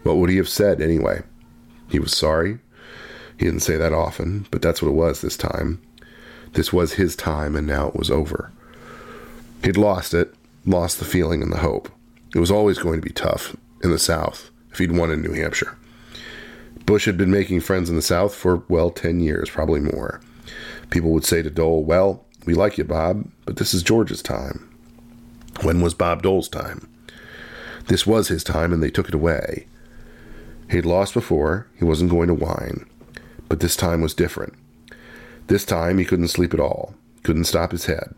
What 0.04 0.16
would 0.16 0.30
he 0.30 0.36
have 0.36 0.48
said 0.48 0.80
anyway? 0.80 1.22
He 1.90 1.98
was 1.98 2.16
sorry. 2.16 2.58
He 3.38 3.44
didn't 3.44 3.60
say 3.60 3.76
that 3.76 3.92
often, 3.92 4.46
but 4.50 4.62
that's 4.62 4.80
what 4.80 4.90
it 4.90 4.94
was 4.94 5.20
this 5.20 5.36
time. 5.36 5.82
This 6.52 6.72
was 6.72 6.94
his 6.94 7.16
time, 7.16 7.56
and 7.56 7.66
now 7.66 7.88
it 7.88 7.96
was 7.96 8.10
over. 8.10 8.52
He'd 9.64 9.76
lost 9.76 10.14
it, 10.14 10.34
lost 10.64 10.98
the 10.98 11.04
feeling 11.04 11.42
and 11.42 11.52
the 11.52 11.58
hope. 11.58 11.88
It 12.34 12.38
was 12.38 12.50
always 12.50 12.78
going 12.78 13.00
to 13.00 13.06
be 13.06 13.12
tough 13.12 13.56
in 13.82 13.90
the 13.90 13.98
South 13.98 14.50
if 14.70 14.78
he'd 14.78 14.92
won 14.92 15.10
in 15.10 15.20
New 15.20 15.32
Hampshire. 15.32 15.76
Bush 16.86 17.04
had 17.04 17.16
been 17.18 17.30
making 17.30 17.60
friends 17.60 17.90
in 17.90 17.96
the 17.96 18.02
South 18.02 18.34
for, 18.34 18.64
well, 18.68 18.90
10 18.90 19.20
years, 19.20 19.50
probably 19.50 19.80
more. 19.80 20.20
People 20.90 21.10
would 21.10 21.24
say 21.24 21.42
to 21.42 21.50
Dole, 21.50 21.84
Well, 21.84 22.24
we 22.44 22.54
like 22.54 22.78
you, 22.78 22.84
Bob, 22.84 23.30
but 23.44 23.56
this 23.56 23.72
is 23.72 23.82
George's 23.82 24.22
time. 24.22 24.68
When 25.60 25.80
was 25.80 25.94
Bob 25.94 26.22
Dole's 26.22 26.48
time? 26.48 26.88
This 27.86 28.06
was 28.06 28.28
his 28.28 28.42
time, 28.42 28.72
and 28.72 28.82
they 28.82 28.90
took 28.90 29.08
it 29.08 29.14
away. 29.14 29.66
He'd 30.70 30.86
lost 30.86 31.14
before, 31.14 31.68
he 31.78 31.84
wasn't 31.84 32.10
going 32.10 32.28
to 32.28 32.34
whine, 32.34 32.88
but 33.48 33.60
this 33.60 33.76
time 33.76 34.00
was 34.00 34.14
different. 34.14 34.54
This 35.48 35.64
time 35.64 35.98
he 35.98 36.04
couldn't 36.04 36.28
sleep 36.28 36.54
at 36.54 36.60
all, 36.60 36.94
couldn't 37.22 37.44
stop 37.44 37.72
his 37.72 37.86
head. 37.86 38.14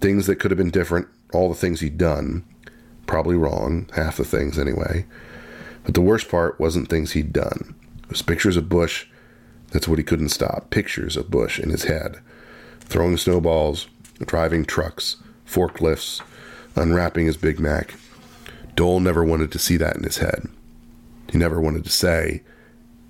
Things 0.00 0.26
that 0.26 0.36
could 0.36 0.50
have 0.50 0.58
been 0.58 0.70
different, 0.70 1.06
all 1.32 1.48
the 1.48 1.54
things 1.54 1.80
he'd 1.80 1.96
done, 1.96 2.44
probably 3.06 3.36
wrong, 3.36 3.88
half 3.94 4.16
the 4.16 4.24
things 4.24 4.58
anyway. 4.58 5.06
But 5.84 5.94
the 5.94 6.00
worst 6.00 6.28
part 6.28 6.58
wasn't 6.58 6.88
things 6.88 7.12
he'd 7.12 7.32
done. 7.32 7.74
It 8.04 8.10
was 8.10 8.22
pictures 8.22 8.56
of 8.56 8.68
Bush. 8.68 9.06
That's 9.70 9.88
what 9.88 9.98
he 9.98 10.04
couldn't 10.04 10.30
stop. 10.30 10.70
Pictures 10.70 11.16
of 11.16 11.30
Bush 11.30 11.58
in 11.58 11.70
his 11.70 11.84
head. 11.84 12.18
Throwing 12.80 13.16
snowballs, 13.16 13.88
driving 14.24 14.64
trucks, 14.64 15.16
forklifts, 15.46 16.22
unwrapping 16.74 17.26
his 17.26 17.36
Big 17.36 17.58
Mac. 17.60 17.94
Dole 18.74 19.00
never 19.00 19.24
wanted 19.24 19.50
to 19.52 19.58
see 19.58 19.76
that 19.76 19.96
in 19.96 20.02
his 20.02 20.18
head. 20.18 20.48
He 21.30 21.38
never 21.38 21.60
wanted 21.60 21.84
to 21.84 21.90
say, 21.90 22.42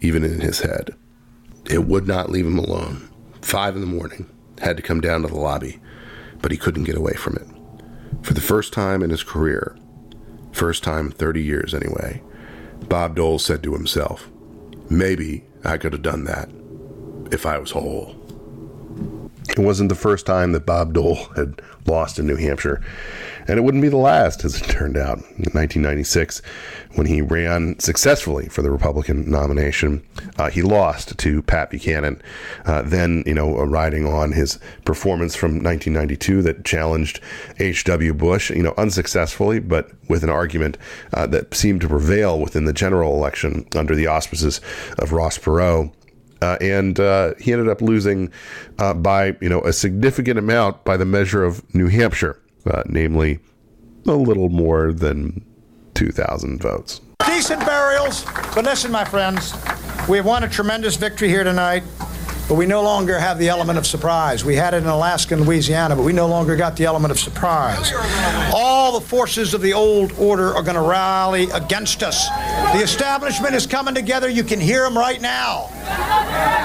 even 0.00 0.24
in 0.24 0.40
his 0.40 0.60
head. 0.60 0.94
It 1.68 1.84
would 1.86 2.06
not 2.06 2.30
leave 2.30 2.46
him 2.46 2.58
alone. 2.58 3.08
Five 3.42 3.74
in 3.74 3.80
the 3.80 3.86
morning. 3.86 4.26
Had 4.60 4.76
to 4.76 4.82
come 4.82 5.00
down 5.00 5.22
to 5.22 5.28
the 5.28 5.36
lobby, 5.36 5.80
but 6.40 6.50
he 6.50 6.56
couldn't 6.56 6.84
get 6.84 6.96
away 6.96 7.12
from 7.14 7.36
it. 7.36 7.46
For 8.24 8.32
the 8.32 8.40
first 8.40 8.72
time 8.72 9.02
in 9.02 9.10
his 9.10 9.22
career, 9.22 9.76
first 10.56 10.82
time 10.82 11.06
in 11.06 11.12
30 11.12 11.42
years 11.42 11.74
anyway, 11.74 12.22
Bob 12.88 13.16
Dole 13.16 13.38
said 13.38 13.62
to 13.62 13.74
himself, 13.74 14.28
Maybe 14.88 15.44
I 15.64 15.76
could 15.76 15.92
have 15.92 16.02
done 16.02 16.24
that 16.24 16.48
if 17.30 17.44
I 17.44 17.58
was 17.58 17.72
whole. 17.72 18.14
It 19.50 19.58
wasn't 19.58 19.88
the 19.88 19.94
first 19.94 20.26
time 20.26 20.52
that 20.52 20.66
Bob 20.66 20.94
Dole 20.94 21.16
had 21.36 21.60
lost 21.86 22.18
in 22.18 22.26
New 22.26 22.36
Hampshire. 22.36 22.82
And 23.48 23.58
it 23.58 23.62
wouldn't 23.62 23.82
be 23.82 23.88
the 23.88 23.96
last, 23.96 24.44
as 24.44 24.60
it 24.60 24.64
turned 24.64 24.96
out. 24.96 25.18
In 25.18 25.52
1996, 25.52 26.42
when 26.94 27.06
he 27.06 27.22
ran 27.22 27.78
successfully 27.78 28.48
for 28.48 28.62
the 28.62 28.70
Republican 28.70 29.30
nomination, 29.30 30.04
uh, 30.38 30.50
he 30.50 30.62
lost 30.62 31.16
to 31.18 31.42
Pat 31.42 31.70
Buchanan. 31.70 32.20
Uh, 32.64 32.82
then, 32.82 33.22
you 33.26 33.34
know, 33.34 33.64
riding 33.64 34.06
on 34.06 34.32
his 34.32 34.58
performance 34.84 35.36
from 35.36 35.62
1992 35.62 36.42
that 36.42 36.64
challenged 36.64 37.20
H.W. 37.58 38.14
Bush, 38.14 38.50
you 38.50 38.62
know, 38.62 38.74
unsuccessfully, 38.76 39.60
but 39.60 39.90
with 40.08 40.24
an 40.24 40.30
argument 40.30 40.78
uh, 41.14 41.26
that 41.26 41.54
seemed 41.54 41.80
to 41.82 41.88
prevail 41.88 42.40
within 42.40 42.64
the 42.64 42.72
general 42.72 43.14
election 43.14 43.66
under 43.74 43.94
the 43.94 44.06
auspices 44.06 44.60
of 44.98 45.12
Ross 45.12 45.38
Perot. 45.38 45.92
Uh, 46.42 46.56
and 46.60 47.00
uh, 47.00 47.34
he 47.38 47.52
ended 47.52 47.68
up 47.68 47.80
losing 47.80 48.30
uh, 48.78 48.92
by 48.92 49.36
you 49.40 49.48
know 49.48 49.62
a 49.62 49.72
significant 49.72 50.38
amount 50.38 50.84
by 50.84 50.96
the 50.96 51.04
measure 51.04 51.42
of 51.42 51.62
New 51.74 51.88
Hampshire, 51.88 52.38
uh, 52.66 52.82
namely 52.86 53.38
a 54.06 54.12
little 54.12 54.48
more 54.48 54.92
than 54.92 55.44
two 55.94 56.10
thousand 56.10 56.60
votes. 56.62 57.00
Decent 57.26 57.60
burials, 57.66 58.24
but 58.54 58.64
listen, 58.64 58.92
my 58.92 59.04
friends, 59.04 59.52
we 60.08 60.16
have 60.18 60.26
won 60.26 60.44
a 60.44 60.48
tremendous 60.48 60.96
victory 60.96 61.28
here 61.28 61.44
tonight. 61.44 61.82
But 62.48 62.54
we 62.54 62.66
no 62.66 62.80
longer 62.80 63.18
have 63.18 63.38
the 63.40 63.48
element 63.48 63.76
of 63.76 63.86
surprise. 63.86 64.44
We 64.44 64.54
had 64.54 64.72
it 64.72 64.78
in 64.78 64.86
Alaska 64.86 65.34
and 65.34 65.44
Louisiana, 65.44 65.96
but 65.96 66.02
we 66.02 66.12
no 66.12 66.28
longer 66.28 66.54
got 66.54 66.76
the 66.76 66.84
element 66.84 67.10
of 67.10 67.18
surprise. 67.18 67.92
All 68.54 69.00
the 69.00 69.04
forces 69.04 69.52
of 69.52 69.62
the 69.62 69.72
old 69.72 70.12
order 70.12 70.54
are 70.54 70.62
going 70.62 70.76
to 70.76 70.80
rally 70.80 71.50
against 71.50 72.04
us. 72.04 72.28
The 72.72 72.82
establishment 72.82 73.54
is 73.56 73.66
coming 73.66 73.94
together. 73.94 74.28
You 74.28 74.44
can 74.44 74.60
hear 74.60 74.82
them 74.82 74.96
right 74.96 75.20
now. 75.20 75.68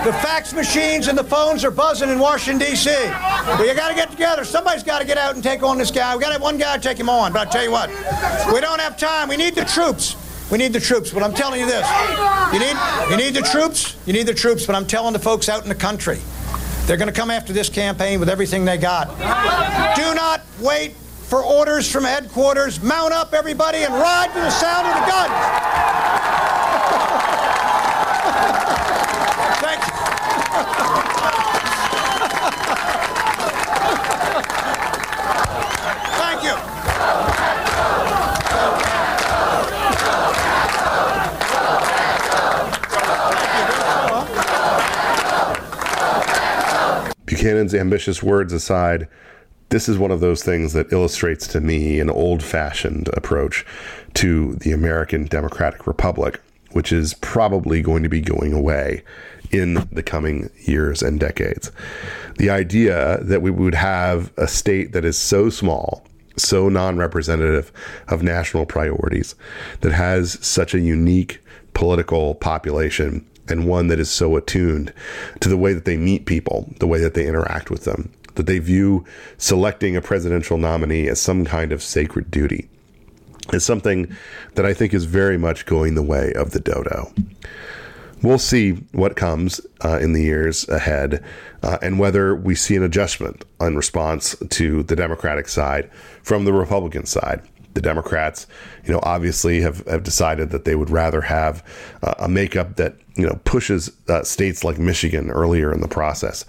The 0.06 0.14
fax 0.14 0.54
machines 0.54 1.08
and 1.08 1.18
the 1.18 1.24
phones 1.24 1.66
are 1.66 1.72
buzzing 1.72 2.10
in 2.10 2.20
Washington, 2.20 2.60
D.C. 2.60 2.92
You 2.92 3.74
got 3.74 3.90
to 3.90 3.96
get 3.96 4.12
together. 4.12 4.46
Somebody's 4.46 4.84
got 4.84 5.00
to 5.00 5.06
get 5.06 5.18
out 5.18 5.34
and 5.34 5.44
take 5.44 5.64
on 5.64 5.80
this 5.80 5.90
guy. 5.90 6.16
we 6.16 6.22
got 6.22 6.28
to 6.28 6.34
have 6.34 6.42
one 6.44 6.60
guy 6.60 6.78
take 6.78 6.98
him 7.00 7.10
on. 7.10 7.34
But 7.34 7.48
I 7.48 7.52
tell 7.52 7.64
you 7.64 7.72
what, 7.72 7.90
we 8.54 8.62
don't 8.62 8.80
have 8.80 8.98
time. 8.98 9.30
We 9.30 9.38
need 9.38 9.56
the 9.56 9.66
troops. 9.66 10.16
We 10.52 10.58
need 10.58 10.74
the 10.74 10.82
troops, 10.82 11.12
but 11.12 11.24
I'm 11.24 11.34
telling 11.34 11.62
you 11.62 11.66
this. 11.66 11.88
You 12.52 12.60
need, 12.60 12.76
you 13.10 13.16
need 13.16 13.34
the 13.34 13.48
troops, 13.50 13.96
you 14.06 14.12
need 14.12 14.28
the 14.28 14.34
troops, 14.34 14.66
but 14.66 14.76
I'm 14.76 14.86
telling 14.86 15.14
the 15.14 15.20
folks 15.20 15.48
out 15.48 15.64
in 15.64 15.70
the 15.70 15.76
country, 15.76 16.20
they're 16.86 16.98
going 16.98 17.08
to 17.08 17.14
come 17.18 17.32
after 17.32 17.54
this 17.54 17.70
campaign 17.70 18.20
with 18.20 18.28
everything 18.28 18.66
they 18.66 18.78
got. 18.78 19.08
Do 19.96 20.14
not 20.14 20.42
wait 20.60 20.96
for 20.96 21.42
orders 21.42 21.90
from 21.90 22.04
headquarters. 22.04 22.84
Mount 22.84 23.14
up, 23.14 23.34
everybody, 23.34 23.78
and 23.84 23.94
ride 23.94 24.28
to 24.34 24.40
the 24.42 24.50
sound 24.50 24.88
of 24.88 24.94
the 24.96 25.06
guns. 25.10 25.32
Thank 29.62 29.80
you. 29.86 29.94
Thank 36.18 36.44
you. 36.44 36.56
Buchanan's 47.42 47.74
ambitious 47.74 48.22
words 48.22 48.54
aside, 48.54 49.08
this 49.70 49.90
is 49.90 49.98
one 49.98 50.12
of 50.12 50.20
those 50.20 50.44
things 50.44 50.74
that 50.74 50.94
illustrates 50.94 51.48
to 51.48 51.60
me 51.60 52.00
an 52.00 52.08
old 52.08 52.44
fashioned 52.44 53.10
approach 53.14 53.66
to 54.14 54.54
the 54.58 54.72
American 54.72 55.26
Democratic 55.26 55.88
Republic, 55.88 56.40
which 56.74 56.92
is 56.92 57.16
probably 57.16 57.82
going 57.82 58.04
to 58.04 58.10
be 58.10 58.22
going 58.22 58.54
away 58.54 59.02
in 59.50 59.88
the 59.92 60.04
coming 60.04 60.52
years 60.68 61.02
and 61.02 61.20
decades. 61.20 61.72
The 62.38 62.52
idea 62.52 63.18
that 63.24 63.42
we 63.42 63.50
would 63.50 63.74
have 63.74 64.32
a 64.38 64.48
state 64.48 64.92
that 64.92 65.04
is 65.04 65.18
so 65.18 65.50
small, 65.50 66.06
so 66.38 66.70
non 66.70 66.98
representative 66.98 67.72
of 68.08 68.22
national 68.22 68.68
priorities, 68.68 69.34
that 69.80 69.94
has 69.94 70.38
such 70.46 70.76
a 70.76 70.80
unique 70.80 71.42
political 71.74 72.36
population 72.36 73.26
and 73.52 73.68
one 73.68 73.88
that 73.88 74.00
is 74.00 74.10
so 74.10 74.36
attuned 74.36 74.94
to 75.42 75.50
the 75.50 75.58
way 75.58 75.74
that 75.74 75.86
they 75.86 75.98
meet 75.98 76.26
people, 76.26 76.74
the 76.80 76.88
way 76.88 77.00
that 77.00 77.14
they 77.14 77.28
interact 77.28 77.70
with 77.70 77.84
them, 77.84 78.12
that 78.36 78.46
they 78.46 78.60
view 78.60 79.06
selecting 79.38 79.96
a 79.96 80.02
presidential 80.02 80.58
nominee 80.58 81.08
as 81.08 81.22
some 81.22 81.46
kind 81.46 81.72
of 81.72 81.84
sacred 81.84 82.32
duty, 82.32 82.68
is 83.54 83.66
something 83.66 84.16
that 84.56 84.66
I 84.66 84.74
think 84.74 84.94
is 84.94 85.06
very 85.06 85.38
much 85.38 85.66
going 85.66 85.96
the 85.96 86.02
way 86.02 86.34
of 86.34 86.52
the 86.52 86.60
dodo. 86.60 87.14
We'll 88.24 88.40
see 88.40 88.74
what 88.92 89.16
comes 89.16 89.60
uh, 89.84 89.98
in 90.00 90.14
the 90.14 90.22
years 90.22 90.70
ahead 90.70 91.24
uh, 91.64 91.80
and 91.82 91.98
whether 91.98 92.36
we 92.36 92.54
see 92.54 92.76
an 92.76 92.84
adjustment 92.84 93.44
in 93.60 93.76
response 93.76 94.36
to 94.48 94.84
the 94.84 94.96
Democratic 94.96 95.48
side 95.48 95.90
from 96.22 96.46
the 96.46 96.54
Republican 96.54 97.08
side 97.08 97.42
the 97.74 97.82
Democrats, 97.82 98.48
you 98.86 98.92
know, 98.92 99.00
obviously 99.04 99.62
have, 99.62 99.86
have 99.88 100.04
decided 100.04 100.50
that 100.50 100.66
they 100.66 100.76
would 100.76 100.90
rather 100.90 101.22
have 101.22 101.64
uh, 102.04 102.16
a 102.20 102.28
makeup 102.28 102.76
that, 102.76 102.96
you 103.16 103.26
know, 103.26 103.40
pushes 103.44 103.92
uh, 104.08 104.24
states 104.24 104.64
like 104.64 104.78
Michigan 104.80 105.30
earlier 105.30 105.74
in 105.74 105.82
the 105.82 105.88
process. 105.88 106.46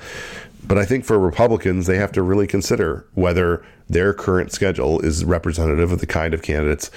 But 0.64 0.78
I 0.78 0.84
think 0.84 1.04
for 1.04 1.18
Republicans, 1.18 1.86
they 1.86 1.96
have 1.96 2.12
to 2.12 2.22
really 2.22 2.46
consider 2.46 3.06
whether 3.14 3.64
their 3.88 4.14
current 4.14 4.52
schedule 4.52 5.00
is 5.00 5.24
representative 5.24 5.92
of 5.92 6.00
the 6.00 6.06
kind 6.06 6.34
of 6.34 6.42
candidates, 6.42 6.90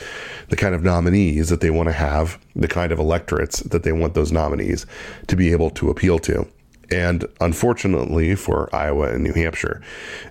the 0.50 0.56
kind 0.56 0.76
of 0.76 0.84
nominees 0.84 1.50
that 1.50 1.62
they 1.62 1.72
want 1.72 1.88
to 1.90 1.94
have, 1.94 2.40
the 2.56 2.68
kind 2.68 2.92
of 2.92 3.00
electorates 3.00 3.60
that 3.62 3.84
they 3.84 3.92
want 3.92 4.14
those 4.14 4.32
nominees 4.32 4.86
to 5.28 5.36
be 5.36 5.52
able 5.52 5.70
to 5.72 5.90
appeal 5.90 6.20
to. 6.20 6.48
And 6.92 7.26
unfortunately 7.42 8.36
for 8.36 8.74
Iowa 8.74 9.10
and 9.14 9.24
New 9.24 9.34
Hampshire, 9.34 9.82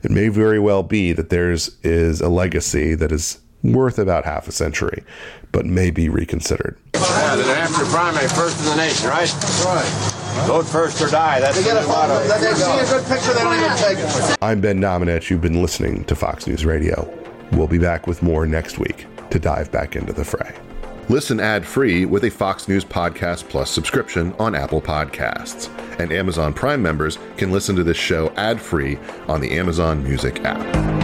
it 0.03 0.11
may 0.11 0.29
very 0.29 0.61
well 0.61 0.83
be 0.83 1.13
that 1.13 1.31
there's 1.31 1.77
is 1.83 2.21
a 2.21 2.29
legacy 2.29 2.95
that 2.95 3.11
is 3.11 3.41
worth 3.65 3.99
about 3.99 4.25
half 4.25 4.47
a 4.47 4.53
century, 4.53 5.03
but 5.51 5.67
may 5.67 5.91
be 5.91 6.09
reconsidered. 6.09 6.79
Yeah, 6.95 7.37
the 7.37 7.43
New 7.43 7.49
Hampshire 7.49 7.87
primary, 7.87 8.29
first 8.29 8.59
in 8.61 8.67
the 8.67 8.77
nation, 8.77 9.09
right? 9.09 9.29
That's 9.29 9.65
right. 9.65 10.47
Vote 10.47 10.67
first 10.67 11.01
or 11.01 11.09
die. 11.09 11.41
That's 11.41 11.57
they 11.57 11.65
get 11.65 11.83
a 11.83 11.87
motto. 11.87 12.23
They 12.29 12.55
see 12.55 12.65
a 12.65 12.85
good 12.85 13.07
picture, 13.07 13.33
they 13.33 13.41
don't 13.41 13.57
even 13.57 13.77
take 13.77 13.99
it. 13.99 14.37
I'm 14.43 14.61
Ben 14.61 14.81
Domenech. 14.81 15.31
You've 15.31 15.41
been 15.41 15.63
listening 15.63 16.05
to 16.05 16.15
Fox 16.15 16.47
News 16.47 16.65
Radio. 16.65 17.13
We'll 17.53 17.69
be 17.69 17.79
back 17.79 18.07
with 18.07 18.23
more 18.23 18.47
next 18.47 18.79
week 18.79 19.07
to 19.31 19.39
dive 19.39 19.73
back 19.73 19.97
into 19.97 20.13
the 20.13 20.25
fray. 20.25 20.55
Listen 21.09 21.39
ad 21.39 21.67
free 21.67 22.07
with 22.07 22.25
a 22.25 22.31
Fox 22.31 22.67
News 22.67 22.85
Podcast 22.85 23.49
Plus 23.49 23.71
subscription 23.71 24.33
on 24.39 24.55
Apple 24.55 24.81
Podcasts. 24.81 25.69
And 26.01 26.11
Amazon 26.11 26.53
Prime 26.55 26.83
members 26.83 27.19
can 27.37 27.53
listen 27.53 27.77
to 27.77 27.85
this 27.85 27.97
show 27.97 28.33
ad 28.37 28.61
free 28.61 28.99
on 29.29 29.41
the 29.41 29.53
Amazon 29.53 30.03
Music 30.03 30.43
app. 30.45 31.04